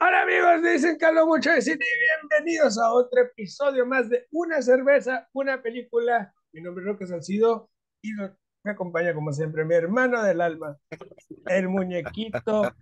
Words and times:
Hola 0.00 0.22
amigos, 0.22 0.62
dicen 0.62 0.96
hablo 1.04 1.26
mucho 1.26 1.50
de 1.50 1.60
cine 1.60 1.84
y 1.84 2.28
bienvenidos 2.28 2.78
a 2.78 2.92
otro 2.92 3.20
episodio 3.22 3.84
más 3.84 4.08
de 4.08 4.26
Una 4.30 4.62
cerveza, 4.62 5.28
una 5.32 5.60
película. 5.60 6.32
Mi 6.52 6.62
nombre 6.62 6.82
es 6.82 6.88
Roque 6.88 7.06
Salcido 7.06 7.70
y 8.00 8.12
me 8.14 8.70
acompaña 8.70 9.12
como 9.12 9.32
siempre 9.32 9.66
mi 9.66 9.74
hermano 9.74 10.22
del 10.22 10.40
alma, 10.40 10.78
el 11.46 11.68
muñequito. 11.68 12.74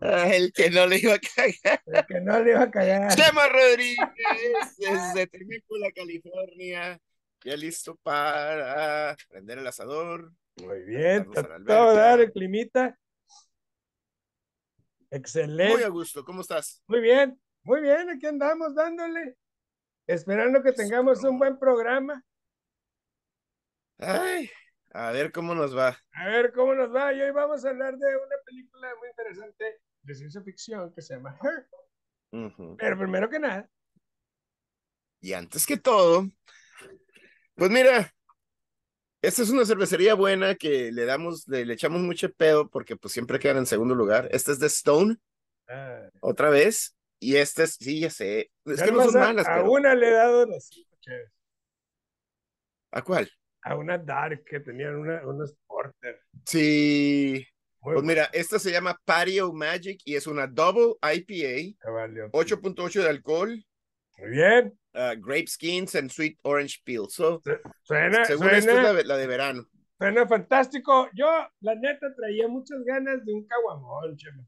el 0.00 0.52
que 0.54 0.70
no 0.70 0.86
le 0.86 0.98
iba 0.98 1.14
a 1.14 1.18
cagar. 1.18 1.82
El 1.84 2.06
que 2.06 2.20
no 2.22 2.40
le 2.40 2.52
iba 2.52 2.62
a 2.62 2.70
cagar. 2.70 3.14
Chema 3.14 3.48
Rodríguez, 3.48 4.76
desde 4.78 5.26
Temícula, 5.26 5.88
California, 5.94 6.98
ya 7.44 7.56
listo 7.56 7.96
para 8.02 9.16
prender 9.28 9.58
el 9.58 9.66
asador. 9.66 10.32
Muy 10.66 10.82
bien, 10.84 11.30
todo 11.66 11.94
dar 11.94 12.20
el 12.20 12.32
climita. 12.32 12.96
Excelente. 15.10 15.74
Muy 15.74 15.82
a 15.82 15.88
gusto, 15.88 16.24
¿cómo 16.24 16.40
estás? 16.40 16.82
Muy 16.86 17.00
bien, 17.00 17.40
muy 17.62 17.80
bien, 17.80 18.10
aquí 18.10 18.26
andamos 18.26 18.74
dándole, 18.74 19.36
esperando 20.06 20.62
que 20.62 20.72
tengamos 20.72 21.22
un 21.24 21.38
buen 21.38 21.58
programa. 21.58 22.24
Ay, 23.98 24.50
a 24.92 25.10
ver 25.12 25.32
cómo 25.32 25.54
nos 25.54 25.76
va. 25.76 25.98
A 26.12 26.28
ver 26.28 26.52
cómo 26.52 26.74
nos 26.74 26.94
va. 26.94 27.12
Y 27.12 27.20
hoy 27.20 27.32
vamos 27.32 27.64
a 27.64 27.70
hablar 27.70 27.96
de 27.96 28.06
una 28.06 28.36
película 28.46 28.94
muy 28.98 29.08
interesante 29.08 29.80
de 30.02 30.14
ciencia 30.14 30.42
ficción 30.42 30.92
que 30.94 31.02
se 31.02 31.14
llama 31.14 31.36
Her. 31.42 31.68
Pero 32.78 32.98
primero 32.98 33.28
que 33.28 33.38
nada. 33.38 33.68
Y 35.20 35.32
antes 35.34 35.66
que 35.66 35.76
todo, 35.76 36.26
pues 37.54 37.70
mira, 37.70 38.10
esta 39.22 39.42
es 39.42 39.50
una 39.50 39.64
cervecería 39.64 40.14
buena 40.14 40.54
que 40.54 40.90
le 40.92 41.04
damos, 41.04 41.46
le, 41.46 41.70
echamos 41.72 42.00
mucho 42.00 42.32
pedo 42.32 42.68
porque 42.68 42.96
pues 42.96 43.12
siempre 43.12 43.38
quedan 43.38 43.58
en 43.58 43.66
segundo 43.66 43.94
lugar. 43.94 44.28
Esta 44.32 44.52
es 44.52 44.58
de 44.58 44.66
Stone. 44.66 45.16
Ah. 45.68 46.08
Otra 46.20 46.50
vez. 46.50 46.96
Y 47.18 47.36
esta 47.36 47.64
es, 47.64 47.74
sí, 47.74 48.00
ya 48.00 48.10
sé. 48.10 48.50
Es 48.64 48.82
que 48.82 48.90
no 48.90 49.04
son 49.04 49.20
malas. 49.20 49.46
A 49.46 49.62
una 49.62 49.94
le 49.94 50.08
he 50.08 50.12
dado 50.12 50.46
las 50.46 50.70
¿A 52.92 53.02
cuál? 53.02 53.30
A 53.62 53.76
una 53.76 53.98
Dark 53.98 54.42
que 54.44 54.60
tenían 54.60 54.96
una, 54.96 55.26
unos 55.26 55.54
Porter. 55.66 56.22
Sí. 56.46 57.46
pues 57.78 58.02
mira, 58.02 58.30
esta 58.32 58.58
se 58.58 58.72
llama 58.72 58.98
Patio 59.04 59.52
Magic 59.52 60.00
y 60.04 60.16
es 60.16 60.26
una 60.26 60.46
Double 60.46 60.94
IPA. 61.02 61.76
8.8 62.32 63.02
de 63.02 63.08
alcohol. 63.08 63.64
Muy 64.20 64.30
bien. 64.30 64.78
Uh, 64.92 65.14
grape 65.14 65.48
skins 65.48 65.94
and 65.94 66.10
sweet 66.10 66.38
orange 66.42 66.82
peel. 66.84 67.08
So, 67.08 67.40
suena, 67.82 68.24
según 68.24 68.50
esto 68.50 68.98
es 68.98 69.06
la, 69.06 69.16
de 69.16 69.26
verano. 69.26 69.64
Suena 69.98 70.26
fantástico. 70.26 71.08
Yo, 71.14 71.28
la 71.60 71.74
neta, 71.74 72.14
traía 72.14 72.48
muchas 72.48 72.82
ganas 72.84 73.24
de 73.24 73.32
un 73.32 73.46
caguamón, 73.46 74.16
chema. 74.16 74.44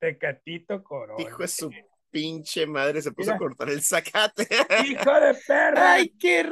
Tecatito 0.00 0.82
corona. 0.82 1.22
Hijo 1.22 1.42
de 1.42 1.48
su 1.48 1.70
pinche 2.10 2.66
madre, 2.66 3.02
se 3.02 3.12
puso 3.12 3.32
a 3.32 3.38
cortar 3.38 3.68
el 3.70 3.82
zacate. 3.82 4.48
Hijo 4.86 5.20
de 5.20 5.34
perra. 5.46 5.92
Ay, 5.92 6.08
qué. 6.18 6.44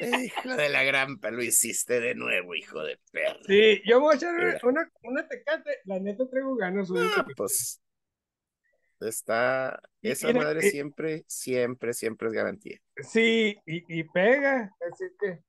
hijo 0.00 0.56
de 0.56 0.68
la 0.68 0.82
gran 0.82 1.18
lo 1.20 1.42
hiciste 1.42 2.00
de 2.00 2.14
nuevo, 2.14 2.54
hijo 2.54 2.82
de 2.82 2.98
perra. 3.12 3.38
Sí, 3.46 3.82
yo 3.84 4.00
voy 4.00 4.14
a 4.14 4.16
echar 4.16 4.60
una, 4.64 4.90
una, 5.02 5.28
tecate. 5.28 5.78
La 5.84 6.00
neta 6.00 6.28
traigo 6.28 6.56
ganas. 6.56 6.88
Ah, 6.96 7.26
pues 7.36 7.80
Está, 9.00 9.80
esa 10.02 10.32
madre 10.32 10.62
siempre, 10.62 11.24
siempre, 11.28 11.92
siempre 11.92 12.28
es 12.28 12.34
garantía. 12.34 12.80
Sí, 12.96 13.56
y, 13.64 14.00
y, 14.00 14.04
pega, 14.04 14.74
así 14.90 15.04
que 15.20 15.40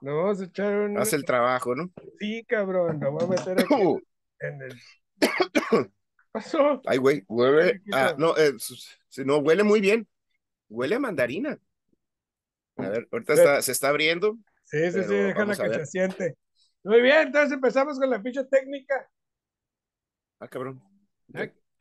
no 0.00 0.16
vamos 0.16 0.40
a 0.40 0.44
echar 0.44 0.74
un... 0.74 0.98
Hace 0.98 1.16
el 1.16 1.24
trabajo, 1.24 1.74
¿no? 1.74 1.92
Sí, 2.18 2.44
cabrón, 2.44 2.98
lo 3.00 3.12
voy 3.12 3.24
a 3.24 3.26
meter 3.28 3.60
aquí 3.60 3.74
en 4.40 4.62
el... 4.62 4.80
pasó? 6.32 6.80
Ay, 6.86 6.98
güey, 6.98 7.22
huele, 7.28 7.82
ah, 7.92 8.14
no, 8.16 8.36
eh, 8.36 8.54
si 8.58 9.24
no, 9.24 9.38
huele 9.38 9.62
muy 9.62 9.80
bien, 9.80 10.08
huele 10.68 10.94
a 10.96 11.00
mandarina. 11.00 11.58
A 12.76 12.88
ver, 12.88 13.08
ahorita 13.12 13.34
está, 13.34 13.62
se 13.62 13.72
está 13.72 13.90
abriendo. 13.90 14.38
Sí, 14.64 14.90
sí, 14.90 15.02
sí, 15.04 15.14
déjala 15.14 15.54
que 15.54 15.74
se 15.74 15.86
siente. 15.86 16.36
Muy 16.82 17.02
bien, 17.02 17.28
entonces 17.28 17.52
empezamos 17.52 17.98
con 17.98 18.08
la 18.08 18.20
ficha 18.20 18.44
técnica. 18.48 19.08
Ah, 20.40 20.48
cabrón. 20.48 20.82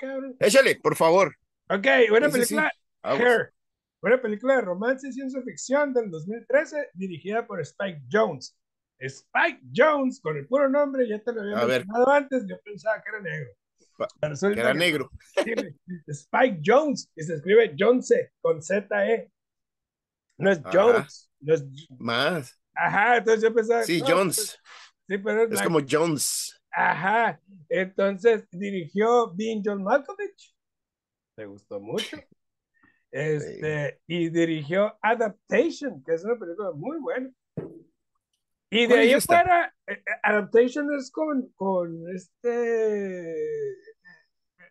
Ah, 0.04 0.46
Échale, 0.46 0.76
por 0.78 0.96
favor. 0.96 1.36
Ok, 1.70 1.88
buena 2.10 2.30
película. 2.30 2.72
Hair. 3.04 3.54
Buena 4.02 4.22
película 4.22 4.56
de 4.56 4.62
romance 4.62 5.08
y 5.08 5.14
ciencia 5.14 5.42
ficción 5.44 5.94
del 5.94 6.10
2013, 6.10 6.90
dirigida 6.94 7.46
por 7.46 7.62
Spike 7.62 8.02
Jones. 8.12 8.58
Spike 9.00 9.62
Jones, 9.76 10.20
con 10.22 10.38
el 10.38 10.48
puro 10.48 10.70
nombre, 10.70 11.08
ya 11.08 11.20
te 11.20 11.32
lo 11.34 11.42
había 11.42 11.66
mencionado 11.66 12.10
antes, 12.10 12.46
yo 12.48 12.60
pensaba 12.62 13.02
que 13.02 13.10
era 13.10 13.22
negro. 13.22 13.52
Que 14.54 14.60
era 14.60 14.74
negro. 14.74 15.12
Spike 16.08 16.62
Jones, 16.64 17.12
y 17.16 17.24
se 17.24 17.36
escribe 17.36 17.76
Jones 17.78 18.14
con 18.42 18.62
Z-E. 18.62 19.32
No 20.38 20.52
es 20.52 20.62
Jones. 20.72 21.32
No 21.40 21.54
es... 21.54 21.64
Más. 22.00 22.60
Ajá, 22.74 23.18
entonces 23.18 23.44
yo 23.44 23.54
pensaba. 23.54 23.84
Sí, 23.84 24.02
Jones. 24.06 24.60
Sí, 25.08 25.18
pero 25.18 25.44
es, 25.44 25.62
como 25.62 25.80
Jones. 25.88 26.61
Ajá, 26.72 27.42
entonces 27.70 28.48
dirigió 28.52 29.34
Being 29.34 29.62
John 29.64 29.84
Malkovich, 29.84 30.56
me 31.38 31.46
gustó 31.46 31.80
mucho. 31.80 32.18
Este, 33.14 34.00
y 34.08 34.30
dirigió 34.30 34.98
Adaptation, 35.02 36.02
que 36.02 36.14
es 36.14 36.24
una 36.24 36.40
película 36.40 36.72
muy 36.72 36.98
buena. 36.98 37.30
Y 38.70 38.88
de 38.88 39.00
ahí 39.00 39.20
fuera, 39.20 39.76
eh, 39.86 39.96
eh, 39.96 40.12
Adaptation 40.24 40.88
es 40.98 41.12
con, 41.12 41.50
con 41.58 42.10
este, 42.16 43.36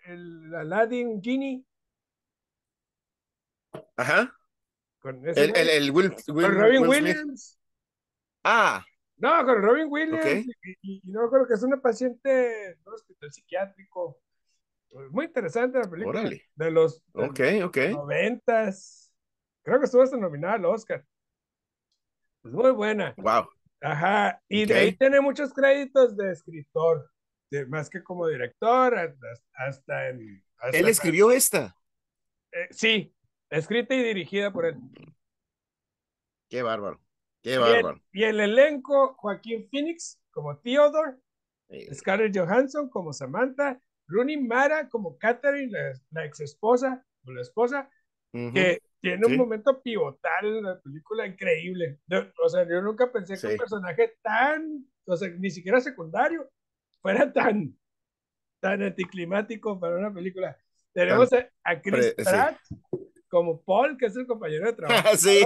el 0.07 0.55
Aladdin 0.55 1.21
Genie. 1.23 1.63
Ajá. 3.95 4.35
Con 5.01 5.23
el, 5.29 5.55
el, 5.55 5.91
Will, 5.91 6.15
Robin 6.29 6.87
Williams. 6.87 7.59
Ah, 8.43 8.83
no, 9.21 9.45
con 9.45 9.63
Robin 9.63 9.87
Williams. 9.91 10.47
Y, 10.83 11.03
no 11.05 11.31
creo 11.31 11.47
que 11.47 11.55
es 11.55 11.63
una 11.63 11.81
paciente 11.81 12.29
de 12.29 12.79
un 12.85 12.95
hospital 12.95 13.31
psiquiátrico. 13.31 14.19
Muy 15.11 15.27
interesante 15.27 15.79
la 15.79 15.89
película. 15.89 16.29
De 16.55 16.71
los 16.71 17.03
noventas. 17.15 19.13
Creo 19.63 19.79
que 19.79 19.85
estuvo 19.85 20.03
hasta 20.03 20.17
nominada 20.17 20.55
al 20.55 20.65
Oscar. 20.65 21.05
Es 22.45 22.53
muy 22.53 22.71
buena. 22.71 23.15
Wow. 23.19 23.49
Ajá. 23.83 24.43
Y 24.49 24.65
de 24.65 24.75
ahí 24.75 24.97
tiene 24.97 25.21
muchos 25.21 25.53
créditos 25.53 26.17
de 26.17 26.33
escritor. 26.33 27.11
más 27.69 27.91
que 27.91 28.03
como 28.03 28.27
director, 28.27 29.15
hasta, 29.53 30.09
en. 30.09 30.43
¿Él 30.73 30.89
escribió 30.89 31.31
esta? 31.31 31.77
Eh, 32.53 32.69
sí, 32.71 33.15
escrita 33.51 33.95
y 33.95 34.03
dirigida 34.03 34.51
por 34.51 34.65
él. 34.65 34.77
Qué 36.49 36.63
bárbaro. 36.63 37.01
Qué 37.43 37.59
bárbaro. 37.59 38.01
Y 38.13 38.25
el, 38.25 38.41
elenco, 38.41 39.15
Joaquín 39.15 39.69
Phoenix 39.71 40.21
como 40.31 40.59
Theodore, 40.59 41.17
Scarlett 41.95 42.37
Johansson 42.37 42.89
como 42.89 43.13
Samantha, 43.13 43.81
Rooney 44.07 44.37
Mara 44.37 44.89
como 44.89 45.17
Catherine, 45.19 45.73
la, 46.11 46.25
ex 46.25 46.41
esposa, 46.41 47.05
o 47.25 47.33
la 47.33 47.43
esposa, 47.43 47.89
que 48.33 48.81
tiene 49.01 49.27
un 49.27 49.37
momento 49.37 49.81
pivotal 49.83 50.45
en 50.45 50.65
la 50.65 50.81
película 50.81 51.27
increíble. 51.27 51.99
o 52.43 52.49
sea, 52.49 52.69
yo 52.69 52.83
nunca 52.83 53.11
pensé 53.11 53.39
que 53.39 53.55
un 53.55 53.59
personaje 53.59 54.17
tan, 54.23 54.85
o 55.07 55.17
sea, 55.17 55.29
ni 55.31 55.51
siquiera 55.51 55.81
secundario, 55.81 56.51
fuera 57.01 57.33
tan, 57.33 57.77
tan 58.61 58.83
anticlimático 58.83 59.79
para 59.81 59.97
una 59.97 60.13
película. 60.13 60.57
Tenemos 60.93 61.31
a, 61.33 61.81
Chris 61.81 62.15
Pratt 62.15 62.59
como 63.29 63.63
Paul, 63.63 63.97
que 63.97 64.07
es 64.07 64.17
el 64.17 64.27
compañero 64.27 64.67
de 64.67 64.73
trabajo. 64.77 65.17
sí. 65.17 65.41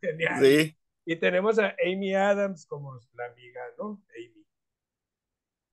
Genial. 0.00 0.44
Sí. 0.44 0.76
Y 1.04 1.16
tenemos 1.16 1.58
a 1.58 1.74
Amy 1.84 2.14
Adams 2.14 2.66
como 2.66 2.98
la 3.14 3.26
amiga, 3.26 3.60
¿no? 3.78 4.02
Amy. 4.16 4.46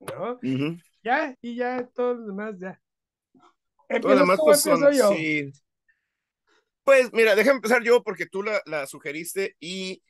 ¿No? 0.00 0.38
Ya, 1.02 1.36
y 1.40 1.56
ya, 1.56 1.88
todos 1.94 2.18
los 2.18 2.26
demás, 2.26 2.58
ya. 2.58 2.80
Todos 3.88 4.04
los 4.04 4.20
demás, 4.20 4.38
pues, 4.42 4.60
son, 4.60 4.92
yo? 4.92 5.12
Sí. 5.14 5.52
Pues 6.84 7.12
mira, 7.12 7.34
déjame 7.34 7.56
empezar 7.56 7.82
yo 7.82 8.02
porque 8.02 8.26
tú 8.26 8.42
la, 8.42 8.60
la, 8.66 8.86
sugeriste 8.86 9.56
y 9.60 10.02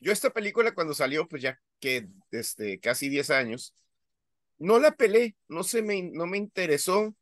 yo 0.00 0.12
esta 0.12 0.30
película 0.30 0.74
cuando 0.74 0.94
salió, 0.94 1.26
pues 1.26 1.42
ya 1.42 1.58
que 1.78 2.08
este, 2.30 2.78
casi 2.78 3.08
10 3.08 3.30
años, 3.30 3.74
no 4.58 4.78
la 4.78 4.92
pelé, 4.92 5.36
no, 5.48 5.62
se 5.64 5.82
me, 5.82 6.02
no 6.02 6.26
me 6.26 6.36
interesó, 6.36 7.14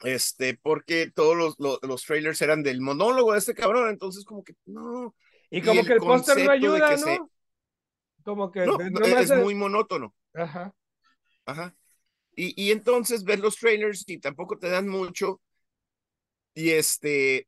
este, 0.00 0.58
porque 0.60 1.10
todos 1.14 1.36
los, 1.36 1.54
los, 1.58 1.78
los 1.82 2.04
trailers 2.04 2.42
eran 2.42 2.62
del 2.62 2.80
monólogo 2.80 3.32
de 3.32 3.38
este 3.38 3.54
cabrón, 3.54 3.88
entonces 3.88 4.24
como 4.24 4.42
que 4.42 4.54
no, 4.66 5.14
y 5.50 5.62
como 5.62 5.84
que 5.84 5.92
el 5.92 5.98
póster 5.98 6.44
no 6.44 6.50
ayuda, 6.50 6.96
¿no? 6.96 7.30
Como 8.24 8.50
que 8.50 8.66
no, 8.66 8.78
es, 8.78 9.36
muy 9.36 9.54
monótono. 9.54 10.14
Ajá. 10.34 10.74
Ajá. 11.44 11.74
Y, 12.34 12.60
y 12.60 12.72
entonces 12.72 13.24
ves 13.24 13.40
los 13.40 13.56
trailers 13.56 14.04
y 14.08 14.18
tampoco 14.18 14.58
te 14.58 14.68
dan 14.68 14.88
mucho. 14.88 15.40
Y 16.54 16.70
este, 16.70 17.46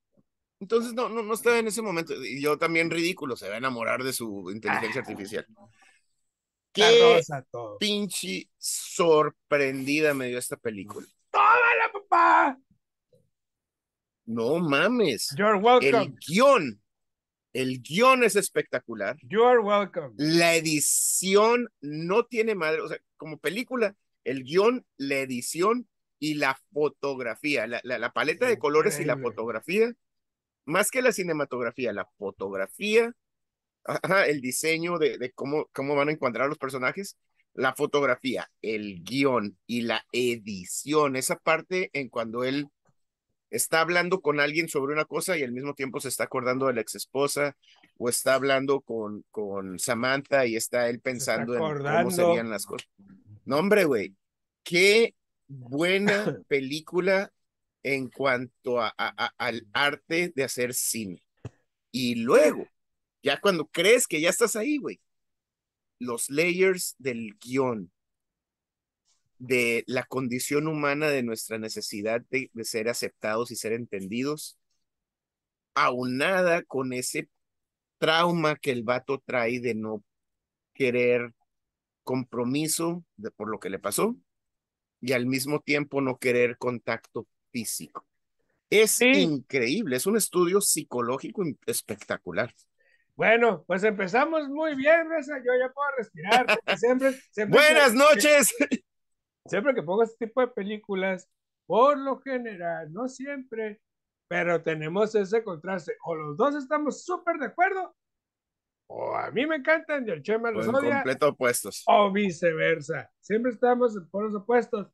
entonces 0.61 0.93
no, 0.93 1.09
no, 1.09 1.23
no 1.23 1.35
estaba 1.35 1.59
en 1.59 1.67
ese 1.67 1.83
momento. 1.83 2.15
Y 2.25 2.41
yo 2.41 2.59
también 2.59 2.91
ridículo, 2.91 3.37
se 3.37 3.49
va 3.49 3.55
a 3.55 3.59
enamorar 3.59 4.03
de 4.03 4.13
su 4.13 4.51
inteligencia 4.51 5.01
artificial. 5.01 5.47
Qué 6.73 7.21
pinche 7.79 8.49
sorprendida 8.57 10.15
me 10.15 10.29
dio 10.29 10.39
esta 10.39 10.57
película. 10.57 11.07
¡Tómala, 11.31 11.93
papá! 11.93 12.59
No 14.27 14.59
mames. 14.59 15.35
You're 15.37 15.59
welcome. 15.59 15.89
El 15.89 16.15
guion. 16.27 16.81
El 17.53 17.81
guion 17.83 18.25
es 18.25 18.37
espectacular. 18.37 19.17
You're 19.23 19.61
welcome. 19.61 20.15
La 20.17 20.55
edición 20.55 21.69
no 21.81 22.25
tiene 22.27 22.55
madre. 22.55 22.83
O 22.83 22.89
sea, 22.89 22.99
como 23.17 23.39
película, 23.39 23.97
el 24.25 24.45
guion, 24.45 24.85
la 24.97 25.17
edición 25.17 25.89
y 26.19 26.35
la 26.35 26.59
fotografía, 26.73 27.67
la, 27.67 27.81
la, 27.83 28.13
paleta 28.13 28.47
de 28.47 28.59
colores 28.59 28.99
y 29.01 29.05
la 29.05 29.17
fotografía, 29.17 29.93
más 30.65 30.91
que 30.91 31.01
la 31.01 31.13
cinematografía, 31.13 31.93
la 31.93 32.07
fotografía, 32.19 33.13
el 34.27 34.41
diseño 34.41 34.99
de, 34.99 35.19
de, 35.19 35.33
cómo, 35.33 35.69
cómo 35.73 35.95
van 35.95 36.09
a 36.09 36.13
encontrar 36.13 36.49
los 36.49 36.59
personajes, 36.59 37.17
la 37.55 37.75
fotografía, 37.75 38.51
el 38.63 39.03
guion 39.03 39.59
y 39.67 39.83
la 39.83 40.05
edición, 40.13 41.17
esa 41.17 41.37
parte 41.37 41.91
en 41.93 42.09
cuando 42.09 42.45
él 42.45 42.69
está 43.51 43.81
hablando 43.81 44.21
con 44.21 44.41
alguien 44.41 44.69
sobre 44.69 44.93
una 44.93 45.05
cosa 45.05 45.37
y 45.37 45.43
al 45.43 45.53
mismo 45.53 45.75
tiempo 45.75 46.01
se 46.01 46.09
está 46.09 46.25
acordando 46.25 46.67
de 46.67 46.75
la 46.75 46.81
ex 46.81 46.95
esposa 46.95 47.57
o 47.97 48.09
está 48.09 48.35
hablando 48.35 48.81
con, 48.81 49.25
con 49.31 49.79
Samantha 49.79 50.47
y 50.47 50.57
está 50.57 50.89
él 50.89 51.01
pensando 51.01 51.55
en 51.55 51.61
cómo 51.61 52.11
serían 52.11 52.51
las 52.51 52.67
cosas. 52.67 52.89
No, 53.45 53.59
hombre, 53.59 53.85
güey, 53.85 54.15
qué 54.63 55.15
buena 55.47 56.39
película 56.49 57.33
en 57.83 58.11
cuanto 58.11 58.81
a, 58.81 58.89
al 58.89 59.67
arte 59.73 60.33
de 60.35 60.45
hacer 60.45 60.75
cine. 60.75 61.23
Y 61.91 62.17
luego, 62.17 62.69
ya 63.23 63.41
cuando 63.41 63.67
crees 63.67 64.07
que 64.07 64.21
ya 64.21 64.29
estás 64.29 64.57
ahí, 64.57 64.77
güey, 64.77 65.01
los 65.99 66.29
layers 66.29 66.95
del 66.99 67.37
guion, 67.41 67.91
de 69.39 69.85
la 69.87 70.05
condición 70.05 70.69
humana, 70.69 71.09
de 71.09 71.23
nuestra 71.23 71.59
necesidad 71.59 72.23
de, 72.31 72.51
de 72.53 72.65
ser 72.65 72.89
aceptados 72.89 73.51
y 73.51 73.57
ser 73.57 73.73
entendidos, 73.73 74.59
aunada 75.75 76.63
con 76.63 76.93
ese 76.93 77.29
trauma 77.99 78.57
que 78.57 78.73
el 78.73 78.83
vato 78.83 79.23
trae 79.25 79.61
de 79.61 79.75
no 79.75 80.05
querer 80.73 81.33
compromiso 82.05 83.05
de, 83.17 83.31
por 83.31 83.51
lo 83.51 83.59
que 83.59 83.71
le 83.71 83.79
pasó 83.79 84.17
y 85.01 85.13
al 85.13 85.27
mismo 85.27 85.61
tiempo 85.61 86.01
no 86.01 86.19
querer 86.19 86.57
contacto 86.59 87.27
físico. 87.53 88.07
Es 88.71 89.01
increíble, 89.01 89.97
es 89.97 90.07
un 90.07 90.17
estudio 90.17 90.61
psicológico 90.61 91.43
espectacular. 91.67 92.53
Bueno, 93.15 93.65
pues 93.67 93.83
empezamos 93.83 94.49
muy 94.49 94.75
bien, 94.77 95.09
Reza. 95.11 95.39
Yo 95.39 95.53
ya 95.59 95.73
puedo 95.73 95.89
respirar. 95.97 96.47
Siempre, 96.79 97.15
Buenas 97.49 97.95
noches. 97.95 98.55
Siempre 99.49 99.75
que 99.75 99.83
pongo 99.83 100.03
este 100.03 100.27
tipo 100.27 100.41
de 100.41 100.49
películas, 100.49 101.29
por 101.67 101.99
lo 101.99 102.21
general, 102.21 102.93
no 102.93 103.09
siempre, 103.09 103.81
pero 104.29 104.63
tenemos 104.63 105.15
ese 105.15 105.43
contraste. 105.43 105.95
O 106.05 106.15
los 106.15 106.37
dos 106.37 106.55
estamos 106.55 107.05
súper 107.05 107.37
de 107.39 107.47
acuerdo, 107.47 107.95
o 108.91 109.15
a 109.15 109.31
mí 109.31 109.47
me 109.47 109.57
encantan 109.57 110.07
y 110.09 110.11
el 110.11 110.23
Chema 110.23 110.51
los 110.51 110.67
odia. 110.67 110.95
completo 110.95 111.29
opuestos. 111.29 111.85
O 111.87 112.11
viceversa. 112.11 113.11
Siempre 113.21 113.53
estamos 113.53 113.99
por 114.11 114.25
los 114.25 114.35
opuestos. 114.35 114.89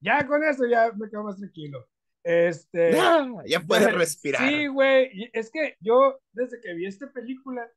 Ya 0.00 0.24
con 0.26 0.44
eso 0.44 0.64
ya 0.66 0.92
me 0.92 1.10
quedo 1.10 1.24
más 1.24 1.36
tranquilo. 1.36 1.88
Este. 2.22 2.92
ya 3.46 3.60
puedes 3.60 3.92
respirar. 3.92 4.48
Sí, 4.48 4.68
güey. 4.68 5.30
Es 5.32 5.50
que 5.50 5.76
yo, 5.80 6.20
desde 6.32 6.60
que 6.60 6.74
vi 6.74 6.86
esta 6.86 7.10
película 7.12 7.68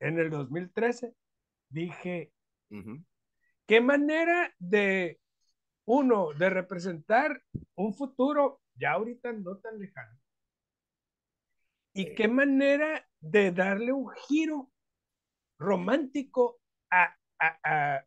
en 0.00 0.18
el 0.18 0.30
2013, 0.30 1.14
dije: 1.68 2.32
¿qué 3.70 3.80
manera 3.80 4.52
de 4.58 5.20
uno 5.84 6.32
de 6.32 6.50
representar 6.50 7.40
un 7.76 7.94
futuro 7.94 8.60
ya 8.74 8.94
ahorita 8.94 9.32
no 9.32 9.58
tan 9.58 9.78
lejano? 9.78 10.18
¿Y 11.94 12.16
qué 12.16 12.26
manera 12.26 13.08
de 13.20 13.52
darle 13.52 13.92
un 13.92 14.10
giro 14.26 14.72
romántico 15.56 16.60
a, 16.90 17.16
a, 17.38 18.04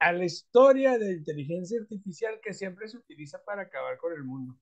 a, 0.00 0.12
la 0.12 0.24
historia 0.24 0.98
de 0.98 1.12
inteligencia 1.12 1.80
artificial 1.80 2.40
que 2.42 2.52
siempre 2.52 2.88
se 2.88 2.96
utiliza 2.96 3.44
para 3.44 3.62
acabar 3.62 3.96
con 3.98 4.14
el 4.14 4.24
mundo. 4.24 4.58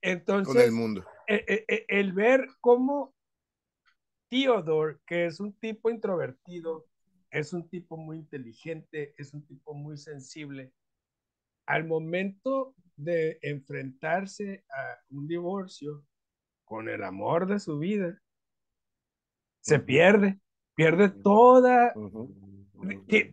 Entonces, 0.00 0.54
con 0.54 0.62
el 0.62 0.72
mundo. 0.72 1.04
El, 1.26 1.44
e, 1.46 1.64
e, 1.68 1.84
el, 1.88 2.14
ver 2.14 2.48
cómo 2.62 3.14
Theodore, 4.30 5.00
que 5.04 5.26
es 5.26 5.40
un 5.40 5.52
tipo 5.58 5.90
introvertido, 5.90 6.86
es 7.32 7.52
un 7.54 7.66
tipo 7.68 7.96
muy 7.96 8.18
inteligente, 8.18 9.14
es 9.16 9.32
un 9.32 9.44
tipo 9.46 9.74
muy 9.74 9.96
sensible, 9.96 10.72
al 11.66 11.84
momento 11.84 12.74
de 12.96 13.38
enfrentarse 13.42 14.64
a 14.70 14.98
un 15.10 15.26
divorcio 15.26 16.04
con 16.64 16.88
el 16.88 17.02
amor 17.02 17.46
de 17.46 17.58
su 17.58 17.78
vida, 17.78 18.20
se 19.60 19.78
pierde, 19.78 20.40
pierde 20.74 21.08
toda, 21.08 21.94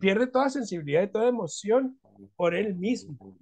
pierde 0.00 0.26
toda 0.28 0.48
sensibilidad 0.48 1.02
y 1.02 1.12
toda 1.12 1.28
emoción 1.28 2.00
por 2.36 2.54
él 2.54 2.74
mismo. 2.76 3.36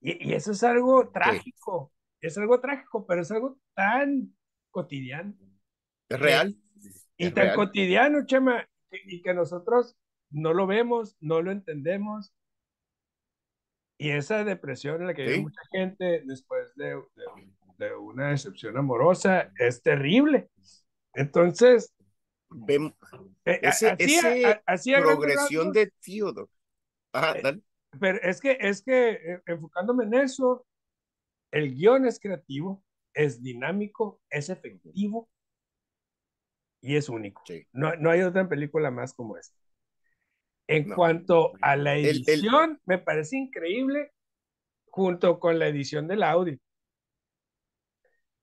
Y, 0.00 0.34
eso 0.34 0.52
es 0.52 0.62
algo 0.62 1.10
trágico, 1.10 1.92
es 2.20 2.36
algo 2.36 2.60
trágico, 2.60 3.06
pero 3.06 3.22
es 3.22 3.30
algo 3.30 3.58
tan 3.74 4.36
cotidiano. 4.70 5.34
Es 6.10 6.20
real. 6.20 6.56
Y 7.16 7.30
tan 7.30 7.54
cotidiano, 7.54 8.26
Chema, 8.26 8.68
y, 9.04 9.22
que 9.22 9.34
nosotros 9.34 9.96
no 10.30 10.52
lo 10.52 10.66
vemos, 10.66 11.16
no 11.20 11.42
lo 11.42 11.50
entendemos. 11.50 12.32
Y 13.98 14.10
esa 14.10 14.44
depresión 14.44 15.00
en 15.00 15.06
la 15.06 15.14
que 15.14 15.24
vive 15.24 15.40
mucha 15.40 15.62
gente 15.70 16.22
después 16.26 16.74
de, 16.76 17.00
de 17.78 17.94
una 17.94 18.30
decepción 18.30 18.76
amorosa 18.76 19.52
es 19.58 19.82
terrible. 19.82 20.50
Entonces, 21.14 21.94
vemos 22.50 22.92
eh, 23.44 23.60
esa 23.62 23.96
progresión 25.00 25.72
de 25.72 25.92
Theodore. 26.04 26.50
Eh, 27.14 27.60
pero 27.98 28.18
es 28.22 28.40
que, 28.40 28.58
es 28.60 28.82
que 28.82 29.10
eh, 29.12 29.42
enfocándome 29.46 30.04
en 30.04 30.14
eso, 30.14 30.66
el 31.50 31.74
guion 31.74 32.06
es 32.06 32.20
creativo, 32.20 32.82
es 33.14 33.42
dinámico, 33.42 34.20
es 34.28 34.50
efectivo 34.50 35.28
y 36.86 36.96
es 36.96 37.08
único. 37.08 37.42
No, 37.72 37.96
no 37.96 38.10
hay 38.10 38.22
otra 38.22 38.48
película 38.48 38.92
más 38.92 39.12
como 39.12 39.36
esta. 39.36 39.58
En 40.68 40.88
cuanto 40.88 41.52
a 41.60 41.74
la 41.74 41.96
edición, 41.96 42.80
me 42.86 42.98
parece 42.98 43.36
increíble 43.36 44.12
junto 44.86 45.40
con 45.40 45.58
la 45.58 45.66
edición 45.66 46.06
del 46.06 46.22
audio. 46.22 46.56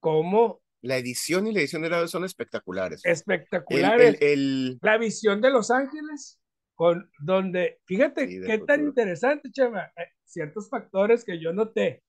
Cómo 0.01 0.62
la 0.82 0.98
edición 0.98 1.48
y 1.48 1.53
la 1.53 1.62
edición 1.62 1.84
del 1.84 1.94
audio 1.94 2.10
son 2.10 2.25
espectaculares. 2.25 3.01
Espectaculares. 3.06 4.18
El, 4.20 4.77
La 4.82 4.98
visión 4.98 5.39
de 5.39 5.50
Los 5.50 5.72
Ángeles, 5.72 6.41
con 6.75 7.10
donde, 7.20 7.79
fíjate 7.86 8.27
qué 8.27 8.58
tan 8.58 8.84
interesante, 8.84 9.50
Chema, 9.51 9.86
eh, 9.96 10.08
ciertos 10.25 10.70
factores 10.70 11.24
que 11.24 11.39
yo 11.39 11.53
noté. 11.53 12.03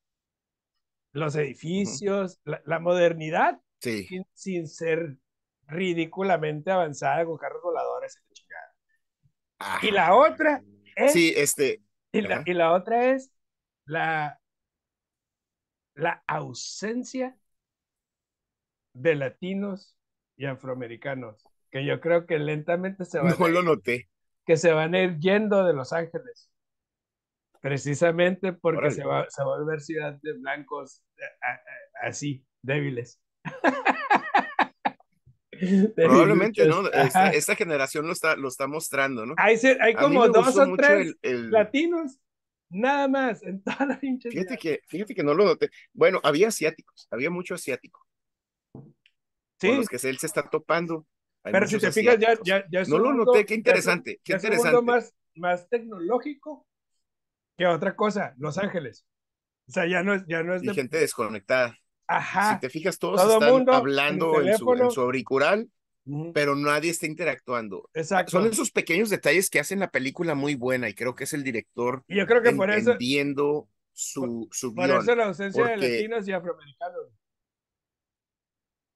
Los 1.13 1.37
edificios, 1.37 2.41
la, 2.45 2.81
modernidad, 2.81 3.61
sin, 3.79 4.27
sin, 4.33 4.67
ser 4.67 5.19
ridículamente 5.67 6.71
avanzada 6.71 7.25
con 7.25 7.37
carros 7.37 7.63
voladores 7.63 8.21
y 8.31 8.35
chingada. 8.35 8.75
Y 9.83 9.91
la 9.91 10.15
otra 10.15 10.63
es. 10.97 11.13
Sí, 11.13 11.33
este. 11.37 11.83
Y 12.13 12.21
la, 12.21 12.43
y 12.45 12.55
la 12.55 12.73
otra 12.73 13.11
es 13.13 13.33
la, 13.87 14.41
la 15.95 16.23
ausencia 16.27 17.37
de 18.93 19.15
latinos 19.17 19.97
y 20.37 20.47
afroamericanos, 20.47 21.43
que 21.71 21.85
yo 21.85 22.01
creo 22.01 22.27
que 22.27 22.39
lentamente 22.39 23.05
se 23.05 23.19
van, 23.19 23.35
no 23.39 23.49
lo 23.49 23.63
noté. 23.63 24.09
que 24.47 24.57
se 24.57 24.73
van 24.73 24.95
a 24.95 25.01
ir 25.03 25.19
yendo 25.19 25.65
de 25.65 25.73
Los 25.75 25.93
Ángeles, 25.93 26.51
precisamente 27.61 28.53
porque 28.53 28.91
se 28.91 29.05
va, 29.05 29.27
se 29.29 29.43
va 29.43 29.57
a 29.57 29.65
ver 29.65 29.81
ciudad 29.81 30.19
de 30.23 30.33
blancos 30.35 31.03
así, 32.03 32.45
débiles. 32.63 33.21
Probablemente, 35.95 36.67
¿no? 36.67 36.89
Esta, 36.91 37.57
generación 37.57 38.07
lo 38.07 38.13
está, 38.13 38.37
lo 38.37 38.49
está 38.49 38.67
mostrando, 38.67 39.27
¿no? 39.27 39.35
Hay, 39.39 39.59
hay 39.81 39.95
como 39.95 40.29
dos 40.29 40.57
o 40.57 40.77
tres 40.77 41.17
latinos, 41.23 42.19
nada 42.71 43.09
más, 43.09 43.43
en 43.43 43.63
toda 43.63 43.87
la 43.87 43.99
fíjate 43.99 44.57
que, 44.57 44.81
fíjate 44.87 45.15
que 45.15 45.23
no 45.23 45.35
lo 45.35 45.45
noté. 45.45 45.71
Bueno, 45.93 46.21
había 46.23 46.49
asiáticos, 46.49 47.09
había 47.11 47.31
mucho 47.31 47.55
asiático 47.55 48.07
con 49.61 49.77
los 49.77 49.89
que 49.89 49.97
él 50.09 50.19
se 50.19 50.27
está 50.27 50.49
topando. 50.49 51.07
Pero 51.43 51.67
si 51.67 51.79
te 51.79 51.93
fijas, 51.93 52.19
ya, 52.19 52.39
ya, 52.43 52.65
ya 52.71 52.81
es 52.81 52.89
No 52.89 52.99
lo 52.99 53.13
noté, 53.13 53.45
qué 53.45 53.55
interesante, 53.55 54.21
qué 54.25 54.35
interesante. 54.35 54.79
Es 54.79 54.85
más, 54.85 55.15
más 55.35 55.69
tecnológico 55.69 56.67
que 57.57 57.67
otra 57.67 57.95
cosa, 57.95 58.35
Los 58.39 58.59
Ángeles. 58.59 59.07
O 59.69 59.73
sea, 59.73 59.87
ya 59.87 60.03
no 60.03 60.15
es, 60.15 60.25
ya 60.27 60.43
no 60.43 60.55
es 60.55 60.63
de... 60.63 60.75
gente 60.75 60.99
desconectada. 60.99 61.79
Ajá. 62.07 62.55
Si 62.55 62.61
te 62.61 62.71
fijas, 62.71 62.99
todos 62.99 63.21
están 63.21 63.69
hablando 63.71 64.41
en, 64.41 64.57
su, 64.57 64.73
en, 64.75 64.91
su, 64.91 65.01
auricular 65.01 65.65
pero 66.35 66.55
nadie 66.55 66.91
está 66.91 67.07
interactuando. 67.07 67.89
Exacto. 67.95 68.33
Son 68.33 68.47
esos 68.47 68.71
pequeños 68.71 69.09
detalles 69.11 69.49
que 69.49 69.61
hacen 69.61 69.81
la 69.81 69.91
película 69.91 70.35
muy 70.35 70.55
buena 70.55 70.89
y 70.89 70.95
creo 70.95 71.15
que 71.15 71.25
es 71.25 71.33
el 71.33 71.43
director 71.43 72.05
y 72.07 72.17
yo 72.17 72.27
creo 72.27 72.43
que 72.43 72.53
por 72.53 72.71
eso, 72.71 72.93
entendiendo 72.93 73.69
su, 73.93 74.49
su 74.53 74.75
por 74.75 74.91
eso 74.91 75.15
la 75.15 75.27
ausencia 75.27 75.65
de 75.65 75.77
latinos 75.77 76.29
y 76.29 76.33
afroamericanos. 76.33 77.09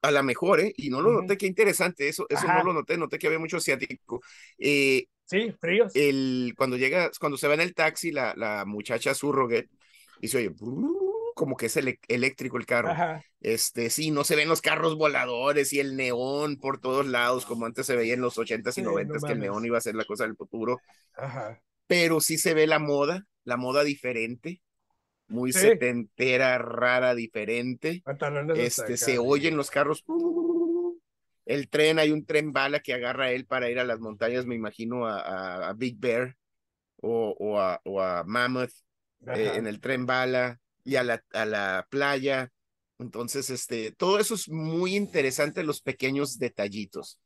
A 0.03 0.11
la 0.11 0.23
mejor, 0.23 0.61
¿eh? 0.61 0.73
Y 0.77 0.91
no 0.91 1.01
lo 1.01 1.11
noté, 1.11 1.37
qué 1.37 1.47
interesante, 1.47 2.09
eso, 2.09 2.27
eso 2.29 2.47
no 2.47 2.63
lo 2.63 2.73
noté, 2.73 2.97
noté 2.97 3.19
que 3.19 3.27
había 3.27 3.41
mucho 3.41 3.57
asiático. 3.57 4.21
Eh, 4.57 5.07
sí, 5.25 5.53
fríos. 5.61 5.91
El, 5.97 6.55
cuando 6.57 6.77
llega, 6.77 7.11
cuando 7.19 7.37
se 7.37 7.49
va 7.49 7.55
en 7.55 7.63
el 7.63 7.75
taxi, 7.75 8.13
la, 8.13 8.33
la 8.37 8.65
muchacha 8.65 9.13
Surroget, 9.13 9.69
y 10.21 10.29
se 10.29 10.39
oye, 10.39 10.55
como 11.39 11.57
que 11.57 11.67
es 11.67 11.77
eléctrico 11.77 12.59
el 12.59 12.67
carro. 12.67 12.93
Este, 13.41 13.91
sí, 13.91 14.11
no 14.11 14.25
se 14.25 14.35
ven 14.35 14.49
los 14.49 14.61
carros 14.61 14.97
voladores 14.97 15.73
y 15.73 15.79
el 15.79 15.95
neón 15.95 16.57
por 16.57 16.81
todos 16.81 17.07
lados, 17.07 17.47
como 17.47 17.65
antes 17.65 17.87
se 17.87 17.95
veía 17.95 18.15
en 18.15 18.21
los 18.21 18.37
ochentas 18.39 18.77
y 18.77 18.83
noventas, 18.83 19.23
que 19.23 19.35
el 19.35 19.39
neón 19.39 19.65
iba 19.65 19.79
a 19.79 19.81
ser 19.81 19.95
la 19.95 20.05
cosa 20.05 20.25
del 20.25 20.37
futuro. 20.37 20.81
Ajá. 21.17 21.63
Pero 21.87 22.21
sí 22.21 22.39
se 22.39 22.55
ve 22.55 22.67
la 22.67 22.81
moda, 22.81 23.25
la 23.45 23.57
moda 23.57 23.85
diferente, 23.85 24.61
muy 25.29 25.53
setentera, 25.53 26.59
rara, 26.59 27.15
diferente. 27.15 28.03
Este, 28.57 28.97
se 28.97 29.19
oyen 29.19 29.57
los 29.57 29.71
carros. 29.71 30.05
El 31.47 31.69
tren, 31.69 32.01
hay 32.01 32.11
un 32.11 32.27
tren 32.27 32.53
bala 32.53 32.81
que 32.81 32.95
agarra 32.95 33.31
él 33.31 33.47
para 33.47 33.71
ir 33.71 33.79
a 33.79 33.85
las 33.85 34.01
montañas, 34.01 34.45
me 34.45 34.57
imagino, 34.57 35.07
a, 35.07 35.69
a, 35.69 35.73
Big 35.75 35.99
Bear 35.99 36.37
o, 36.97 37.33
o, 37.39 37.61
a, 37.61 37.81
o 37.85 38.03
a 38.03 38.25
Mammoth 38.25 38.73
eh, 39.29 39.53
en 39.55 39.69
el 39.69 39.81
tren 39.81 40.05
bala 40.05 40.61
y 40.89 40.97
a 40.97 41.05
la, 41.05 41.23
a 41.35 41.45
la 41.45 41.87
playa. 41.91 42.51
Entonces, 42.99 43.51
este, 43.51 43.93
todo 43.93 44.19
eso 44.19 44.35
es 44.35 44.49
muy 44.49 44.97
interesante, 44.97 45.63
los 45.63 45.83
pequeños 45.83 46.39
detallitos. 46.39 47.21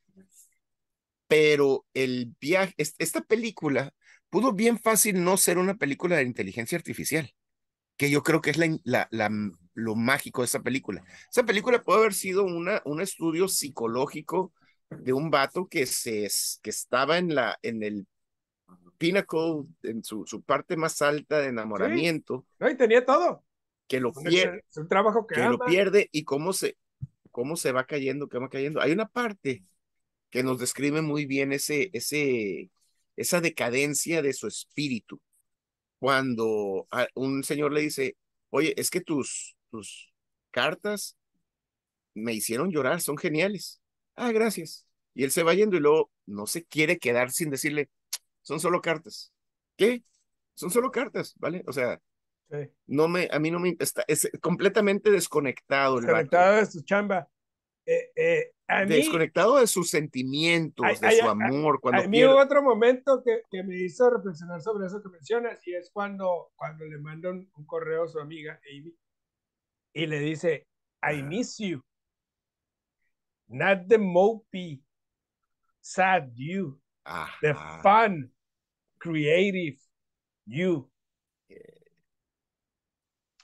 Pero 1.28 1.86
el 1.94 2.34
viaje, 2.40 2.74
esta 2.76 3.20
película 3.20 3.94
pudo 4.30 4.52
bien 4.52 4.80
fácil 4.80 5.22
no 5.22 5.36
ser 5.36 5.58
una 5.58 5.76
película 5.76 6.16
de 6.16 6.24
inteligencia 6.24 6.76
artificial, 6.76 7.32
que 7.96 8.10
yo 8.10 8.24
creo 8.24 8.40
que 8.40 8.50
es 8.50 8.58
la, 8.58 9.06
la, 9.10 9.30
lo 9.74 9.94
mágico 9.94 10.42
de 10.42 10.46
esta 10.46 10.60
película. 10.60 11.04
Esa 11.30 11.44
película 11.44 11.84
puede 11.84 12.00
haber 12.00 12.14
sido 12.14 12.42
una, 12.42 12.82
un 12.84 13.00
estudio 13.00 13.46
psicológico 13.46 14.52
de 14.90 15.12
un 15.12 15.30
vato 15.30 15.68
que, 15.68 15.86
se, 15.86 16.28
que 16.60 16.70
estaba 16.70 17.16
en, 17.16 17.34
la, 17.34 17.56
en 17.62 17.84
el 17.84 18.08
pinnacle, 18.98 19.66
en 19.84 20.02
su, 20.02 20.26
su 20.26 20.42
parte 20.42 20.76
más 20.76 21.00
alta 21.00 21.38
de 21.38 21.46
enamoramiento. 21.46 22.44
Sí. 22.60 22.76
tenía 22.76 23.06
todo 23.06 23.44
que 23.92 24.00
lo 24.00 24.10
pierde, 24.10 24.64
un 24.76 24.88
trabajo 24.88 25.26
que, 25.26 25.38
lo 25.38 25.58
pierde 25.58 26.08
y 26.12 26.24
cómo 26.24 26.54
se, 26.54 26.78
cómo 27.30 27.56
se 27.56 27.72
va 27.72 27.84
cayendo, 27.84 28.26
que 28.26 28.38
va 28.38 28.48
cayendo. 28.48 28.80
Hay 28.80 28.90
una 28.90 29.06
parte 29.06 29.64
que 30.30 30.42
nos 30.42 30.58
describe 30.58 31.02
muy 31.02 31.26
bien 31.26 31.52
ese, 31.52 31.90
ese, 31.92 32.70
esa 33.16 33.42
decadencia 33.42 34.22
de 34.22 34.32
su 34.32 34.46
espíritu. 34.46 35.20
Cuando 35.98 36.88
un 37.14 37.44
señor 37.44 37.74
le 37.74 37.82
dice, 37.82 38.16
oye, 38.48 38.72
es 38.78 38.88
que 38.88 39.02
tus, 39.02 39.58
tus 39.70 40.10
cartas 40.50 41.18
me 42.14 42.32
hicieron 42.32 42.70
llorar, 42.70 43.02
son 43.02 43.18
geniales. 43.18 43.82
Ah, 44.16 44.32
gracias. 44.32 44.86
Y 45.12 45.24
él 45.24 45.32
se 45.32 45.42
va 45.42 45.52
yendo 45.52 45.76
y 45.76 45.80
luego 45.80 46.10
no 46.24 46.46
se 46.46 46.64
quiere 46.64 46.98
quedar 46.98 47.30
sin 47.30 47.50
decirle, 47.50 47.90
son 48.40 48.58
solo 48.58 48.80
cartas. 48.80 49.34
¿Qué? 49.76 50.02
Son 50.54 50.70
solo 50.70 50.90
cartas, 50.90 51.34
¿vale? 51.36 51.62
O 51.66 51.74
sea, 51.74 52.00
no 52.86 53.08
me, 53.08 53.28
a 53.30 53.38
mí 53.38 53.50
no 53.50 53.58
me 53.58 53.76
está, 53.78 54.04
es 54.06 54.30
completamente 54.40 55.10
desconectado. 55.10 56.00
Desconectado 56.00 56.56
de 56.56 56.66
su 56.66 56.82
chamba. 56.82 57.28
Eh, 57.84 58.10
eh, 58.14 58.52
desconectado 58.86 59.58
de 59.58 59.66
sus 59.66 59.90
sentimientos, 59.90 61.00
de 61.00 61.12
su 61.12 61.28
amor. 61.28 61.80
cuando 61.80 62.02
a 62.02 62.06
mí 62.06 62.24
hubo 62.24 62.38
otro 62.38 62.62
momento 62.62 63.22
que, 63.24 63.42
que, 63.50 63.62
me 63.62 63.76
hizo 63.76 64.08
reflexionar 64.08 64.62
sobre 64.62 64.86
eso 64.86 65.02
que 65.02 65.08
mencionas 65.08 65.66
y 65.66 65.74
es 65.74 65.90
cuando, 65.90 66.52
cuando 66.56 66.84
le 66.84 66.98
manda 66.98 67.30
un, 67.30 67.50
correo 67.66 68.04
a 68.04 68.08
su 68.08 68.20
amiga 68.20 68.60
Amy 68.70 68.94
y 69.94 70.06
le 70.06 70.20
dice, 70.20 70.66
I 71.02 71.22
miss 71.22 71.58
you. 71.58 71.82
Not 73.48 73.88
the 73.88 73.98
mopey, 73.98 74.82
sad 75.80 76.30
you. 76.34 76.80
The 77.42 77.54
fun, 77.82 78.32
creative 78.98 79.78
you. 80.46 80.91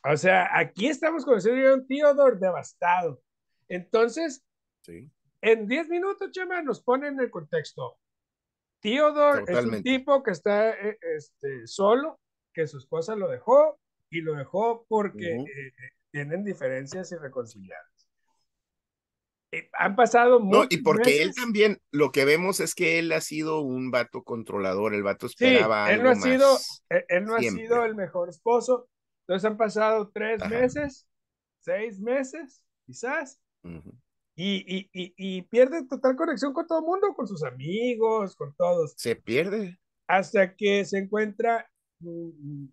O 0.04 0.16
sea, 0.16 0.48
aquí 0.56 0.86
estamos 0.86 1.24
conociendo 1.24 1.68
a 1.68 1.74
un 1.74 1.86
Theodore 1.86 2.36
devastado. 2.38 3.20
Entonces, 3.68 4.44
en 5.40 5.66
10 5.66 5.88
minutos, 5.88 6.30
Chema, 6.30 6.62
nos 6.62 6.82
ponen 6.82 7.14
en 7.14 7.20
el 7.20 7.30
contexto. 7.30 7.98
Theodore 8.80 9.44
es 9.46 9.64
un 9.64 9.82
tipo 9.82 10.22
que 10.22 10.30
está 10.30 10.70
eh, 10.70 10.98
este, 11.16 11.66
solo, 11.66 12.20
que 12.52 12.66
su 12.66 12.78
esposa 12.78 13.16
lo 13.16 13.28
dejó 13.28 13.78
y 14.10 14.20
lo 14.20 14.34
dejó 14.34 14.86
porque 14.88 15.36
eh, 15.36 15.42
eh, 15.42 15.90
tienen 16.12 16.44
diferencias 16.44 17.10
irreconciliables. 17.12 18.08
han 19.72 19.96
pasado 19.96 20.38
No, 20.40 20.64
y 20.68 20.78
porque 20.78 21.22
él 21.22 21.34
también, 21.34 21.80
lo 21.90 22.12
que 22.12 22.24
vemos 22.24 22.60
es 22.60 22.74
que 22.74 23.00
él 23.00 23.10
ha 23.12 23.20
sido 23.20 23.60
un 23.60 23.90
vato 23.90 24.22
controlador, 24.22 24.94
el 24.94 25.02
vato 25.02 25.26
esperaba 25.26 25.92
él 25.92 26.02
no 26.02 26.10
ha 26.10 26.14
sido, 26.14 26.56
él, 26.88 27.24
no 27.24 27.34
ha 27.34 27.40
sido 27.40 27.84
el 27.84 27.96
mejor 27.96 28.28
esposo, 28.28 28.88
entonces 29.28 29.50
han 29.50 29.58
pasado 29.58 30.08
tres 30.08 30.40
meses, 30.48 31.06
seis 31.58 32.00
meses, 32.00 32.62
quizás, 32.86 33.38
y, 34.34 34.88
y, 34.90 34.90
y, 34.92 35.42
pierde 35.42 35.86
total 35.86 36.16
conexión 36.16 36.54
con 36.54 36.66
todo 36.66 36.78
el 36.78 36.86
mundo, 36.86 37.12
con 37.14 37.26
sus 37.26 37.44
amigos, 37.44 38.34
con 38.36 38.54
todos. 38.54 38.94
Se 38.96 39.16
pierde. 39.16 39.78
Hasta 40.06 40.56
que 40.56 40.82
se 40.86 40.96
encuentra 40.96 41.70
un, 42.00 42.72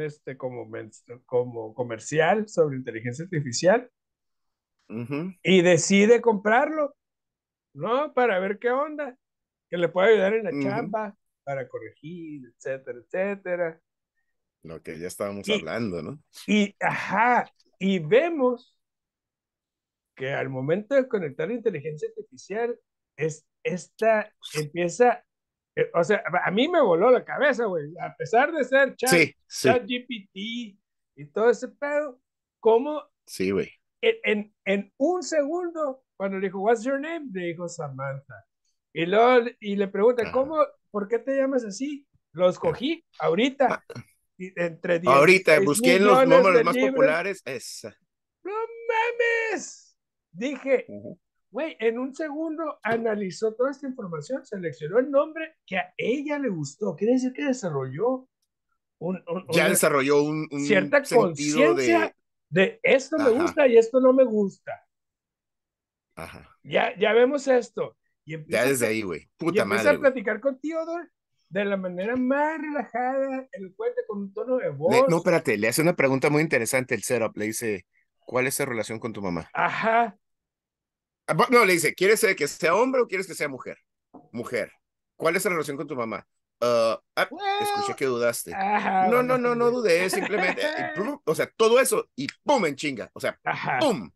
este, 0.00 0.36
como, 0.36 0.70
como 1.26 1.74
comercial 1.74 2.48
sobre 2.48 2.76
inteligencia 2.76 3.24
artificial 3.24 3.90
y 5.42 5.62
decide 5.62 6.20
comprarlo, 6.20 6.94
¿no? 7.74 8.14
Para 8.14 8.38
ver 8.38 8.60
qué 8.60 8.70
onda, 8.70 9.18
que 9.68 9.78
le 9.78 9.88
puede 9.88 10.12
ayudar 10.12 10.34
en 10.34 10.44
la 10.44 10.50
chamba, 10.62 11.16
para 11.42 11.66
corregir, 11.66 12.46
etcétera, 12.54 13.00
etcétera. 13.00 13.80
Lo 14.62 14.82
que 14.82 14.98
ya 14.98 15.06
estábamos 15.06 15.48
hablando, 15.48 16.02
¿no? 16.02 16.22
Y, 16.46 16.74
ajá, 16.80 17.50
y 17.78 17.98
vemos 18.00 18.76
que 20.14 20.32
al 20.32 20.48
momento 20.48 20.96
de 20.96 21.08
conectar 21.08 21.48
la 21.48 21.54
inteligencia 21.54 22.08
artificial, 22.08 22.78
es, 23.16 23.46
esta 23.62 24.32
empieza, 24.54 25.24
eh, 25.76 25.90
o 25.94 26.02
sea, 26.02 26.22
a 26.44 26.50
mí 26.50 26.68
me 26.68 26.80
voló 26.80 27.10
la 27.10 27.24
cabeza, 27.24 27.66
güey, 27.66 27.94
a 28.00 28.14
pesar 28.16 28.52
de 28.52 28.64
ser 28.64 28.96
chat, 28.96 29.30
chat 29.48 29.82
GPT 29.82 30.76
y 31.14 31.26
todo 31.32 31.50
ese 31.50 31.68
pedo, 31.68 32.20
¿cómo? 32.60 33.02
Sí, 33.26 33.52
güey. 33.52 33.70
En, 34.00 34.52
en, 34.64 34.92
un 34.96 35.22
segundo, 35.22 36.04
cuando 36.16 36.38
le 36.38 36.46
dijo, 36.46 36.60
What's 36.60 36.84
your 36.84 37.00
name? 37.00 37.26
Le 37.32 37.46
dijo 37.46 37.68
Samantha. 37.68 38.44
Y, 38.92 39.06
luego, 39.06 39.48
y 39.60 39.76
le 39.76 39.88
pregunta, 39.88 40.30
¿cómo? 40.32 40.58
¿Por 40.90 41.08
qué 41.08 41.18
te 41.18 41.36
llamas 41.36 41.64
así? 41.64 42.06
Lo 42.32 42.48
escogí 42.48 43.04
ahorita. 43.18 43.84
Entre 44.38 45.00
Ahorita 45.04 45.58
busqué 45.60 45.96
en 45.96 46.06
los 46.06 46.26
números 46.26 46.64
más 46.64 46.76
populares. 46.76 47.42
Esa. 47.44 47.96
¡No 48.44 48.52
mames! 48.52 49.98
Dije, 50.30 50.86
güey, 51.50 51.76
en 51.80 51.98
un 51.98 52.14
segundo 52.14 52.78
analizó 52.82 53.54
toda 53.54 53.72
esta 53.72 53.88
información, 53.88 54.46
seleccionó 54.46 55.00
el 55.00 55.10
nombre 55.10 55.56
que 55.66 55.78
a 55.78 55.92
ella 55.96 56.38
le 56.38 56.48
gustó. 56.48 56.94
Quiere 56.94 57.14
decir 57.14 57.32
que 57.32 57.44
desarrolló 57.44 58.28
un, 59.00 59.22
ya 59.50 59.68
desarrolló 59.68 60.22
un, 60.22 60.48
cierta 60.66 61.02
conciencia 61.02 62.14
de... 62.48 62.80
esto 62.82 63.16
me 63.18 63.30
gusta 63.30 63.66
y 63.66 63.76
esto 63.76 64.00
no 64.00 64.12
me 64.12 64.24
gusta. 64.24 64.72
Ajá. 66.14 66.56
Ya, 66.62 66.96
ya 66.96 67.12
vemos 67.12 67.46
esto. 67.48 67.96
Y 68.24 68.36
ya 68.50 68.64
desde 68.64 68.86
ahí, 68.86 69.02
güey. 69.02 69.28
Puta 69.36 69.58
y 69.58 69.62
empieza 69.62 69.90
a 69.90 69.98
platicar 69.98 70.40
con 70.40 70.60
Theodore 70.60 71.08
de 71.48 71.64
la 71.64 71.76
manera 71.76 72.14
más 72.16 72.60
relajada, 72.60 73.48
elocuente, 73.52 74.02
con 74.06 74.18
un 74.18 74.34
tono 74.34 74.56
de 74.58 74.70
voz. 74.70 75.08
no, 75.08 75.16
espérate, 75.16 75.56
le 75.56 75.68
hace 75.68 75.82
una 75.82 75.96
pregunta 75.96 76.30
muy 76.30 76.42
interesante 76.42 76.94
el 76.94 77.02
setup. 77.02 77.36
Le 77.36 77.46
dice, 77.46 77.86
¿cuál 78.20 78.46
es 78.46 78.58
la 78.58 78.66
relación 78.66 78.98
con 78.98 79.12
tu 79.12 79.22
mamá? 79.22 79.48
Ajá. 79.52 80.16
Ah, 81.26 81.36
no, 81.50 81.64
le 81.64 81.74
dice, 81.74 81.94
¿quieres 81.94 82.24
que 82.36 82.48
sea 82.48 82.74
hombre 82.74 83.02
o 83.02 83.06
quieres 83.06 83.26
que 83.26 83.34
sea 83.34 83.48
mujer? 83.48 83.78
Mujer. 84.32 84.72
¿Cuál 85.16 85.36
es 85.36 85.44
la 85.44 85.50
relación 85.50 85.76
con 85.76 85.86
tu 85.86 85.96
mamá? 85.96 86.26
Uh, 86.60 86.98
ah, 87.14 87.28
escuché 87.60 87.94
que 87.94 88.06
dudaste. 88.06 88.50
no, 89.10 89.22
no, 89.22 89.38
no, 89.38 89.54
no 89.54 89.70
dudé, 89.70 90.10
simplemente. 90.10 90.62
o 91.24 91.34
sea, 91.34 91.48
todo 91.56 91.80
eso 91.80 92.08
y 92.16 92.26
¡pum! 92.44 92.66
en 92.66 92.76
chinga. 92.76 93.10
O 93.12 93.20
sea, 93.20 93.38
¡pum! 93.80 94.10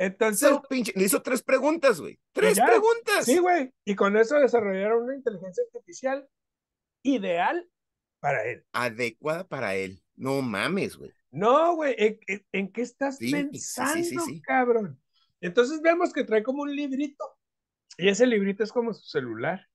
Entonces. 0.00 0.50
le 0.94 1.04
hizo 1.04 1.20
tres 1.20 1.42
preguntas, 1.42 2.00
güey. 2.00 2.18
Tres 2.32 2.58
preguntas. 2.58 3.26
Sí, 3.26 3.36
güey. 3.36 3.70
Y 3.84 3.94
con 3.94 4.16
eso 4.16 4.36
desarrollaron 4.36 5.02
una 5.02 5.14
inteligencia 5.14 5.62
artificial 5.66 6.26
ideal 7.02 7.68
para 8.18 8.42
él. 8.46 8.64
Adecuada 8.72 9.46
para 9.46 9.74
él. 9.74 10.02
No 10.16 10.40
mames, 10.40 10.96
güey. 10.96 11.12
No, 11.30 11.74
güey. 11.76 11.94
¿En, 12.50 12.72
qué 12.72 12.80
estás 12.80 13.18
pensando, 13.18 14.22
cabrón? 14.42 14.98
Entonces 15.42 15.82
vemos 15.82 16.14
que 16.14 16.24
trae 16.24 16.42
como 16.42 16.62
un 16.62 16.74
librito 16.74 17.24
y 17.98 18.08
ese 18.08 18.26
librito 18.26 18.64
es 18.64 18.72
como 18.72 18.94
su 18.94 19.06
celular, 19.06 19.68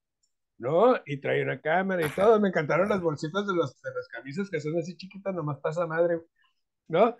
¿no? 0.57 0.99
Y 1.05 1.17
trae 1.17 1.43
una 1.43 1.61
cámara 1.61 2.03
y 2.03 2.09
todo. 2.09 2.39
Me 2.39 2.47
encantaron 2.47 2.89
las 2.89 3.01
bolsitas 3.01 3.45
de, 3.45 3.53
los, 3.53 3.79
de 3.79 3.93
las 3.93 4.07
camisas 4.07 4.49
que 4.49 4.59
son 4.59 4.75
así 4.79 4.97
chiquitas, 4.97 5.35
nomás 5.35 5.59
pasa 5.59 5.85
madre, 5.85 6.19
¿no? 6.87 7.15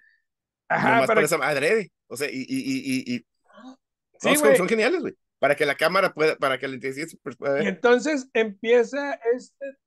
Ajá, 0.67 0.91
nomás 0.91 1.07
para 1.07 1.21
esa 1.21 1.37
madre, 1.37 1.91
o 2.07 2.17
sea, 2.17 2.29
y, 2.29 2.41
y, 2.41 2.45
y, 2.47 3.15
y... 3.15 3.25
Sí, 4.17 4.33
son, 4.35 4.69
geniales, 4.69 5.01
güey. 5.01 5.13
Para 5.39 5.55
que 5.55 5.65
la 5.65 5.75
cámara 5.75 6.13
pueda, 6.13 6.37
para 6.37 6.57
que 6.57 6.67
la 6.67 6.75
inteligencia 6.75 7.19
pues, 7.21 7.35
pueda 7.35 7.61
Y 7.61 7.67
entonces 7.67 8.29
empieza 8.33 9.19
este, 9.35 9.77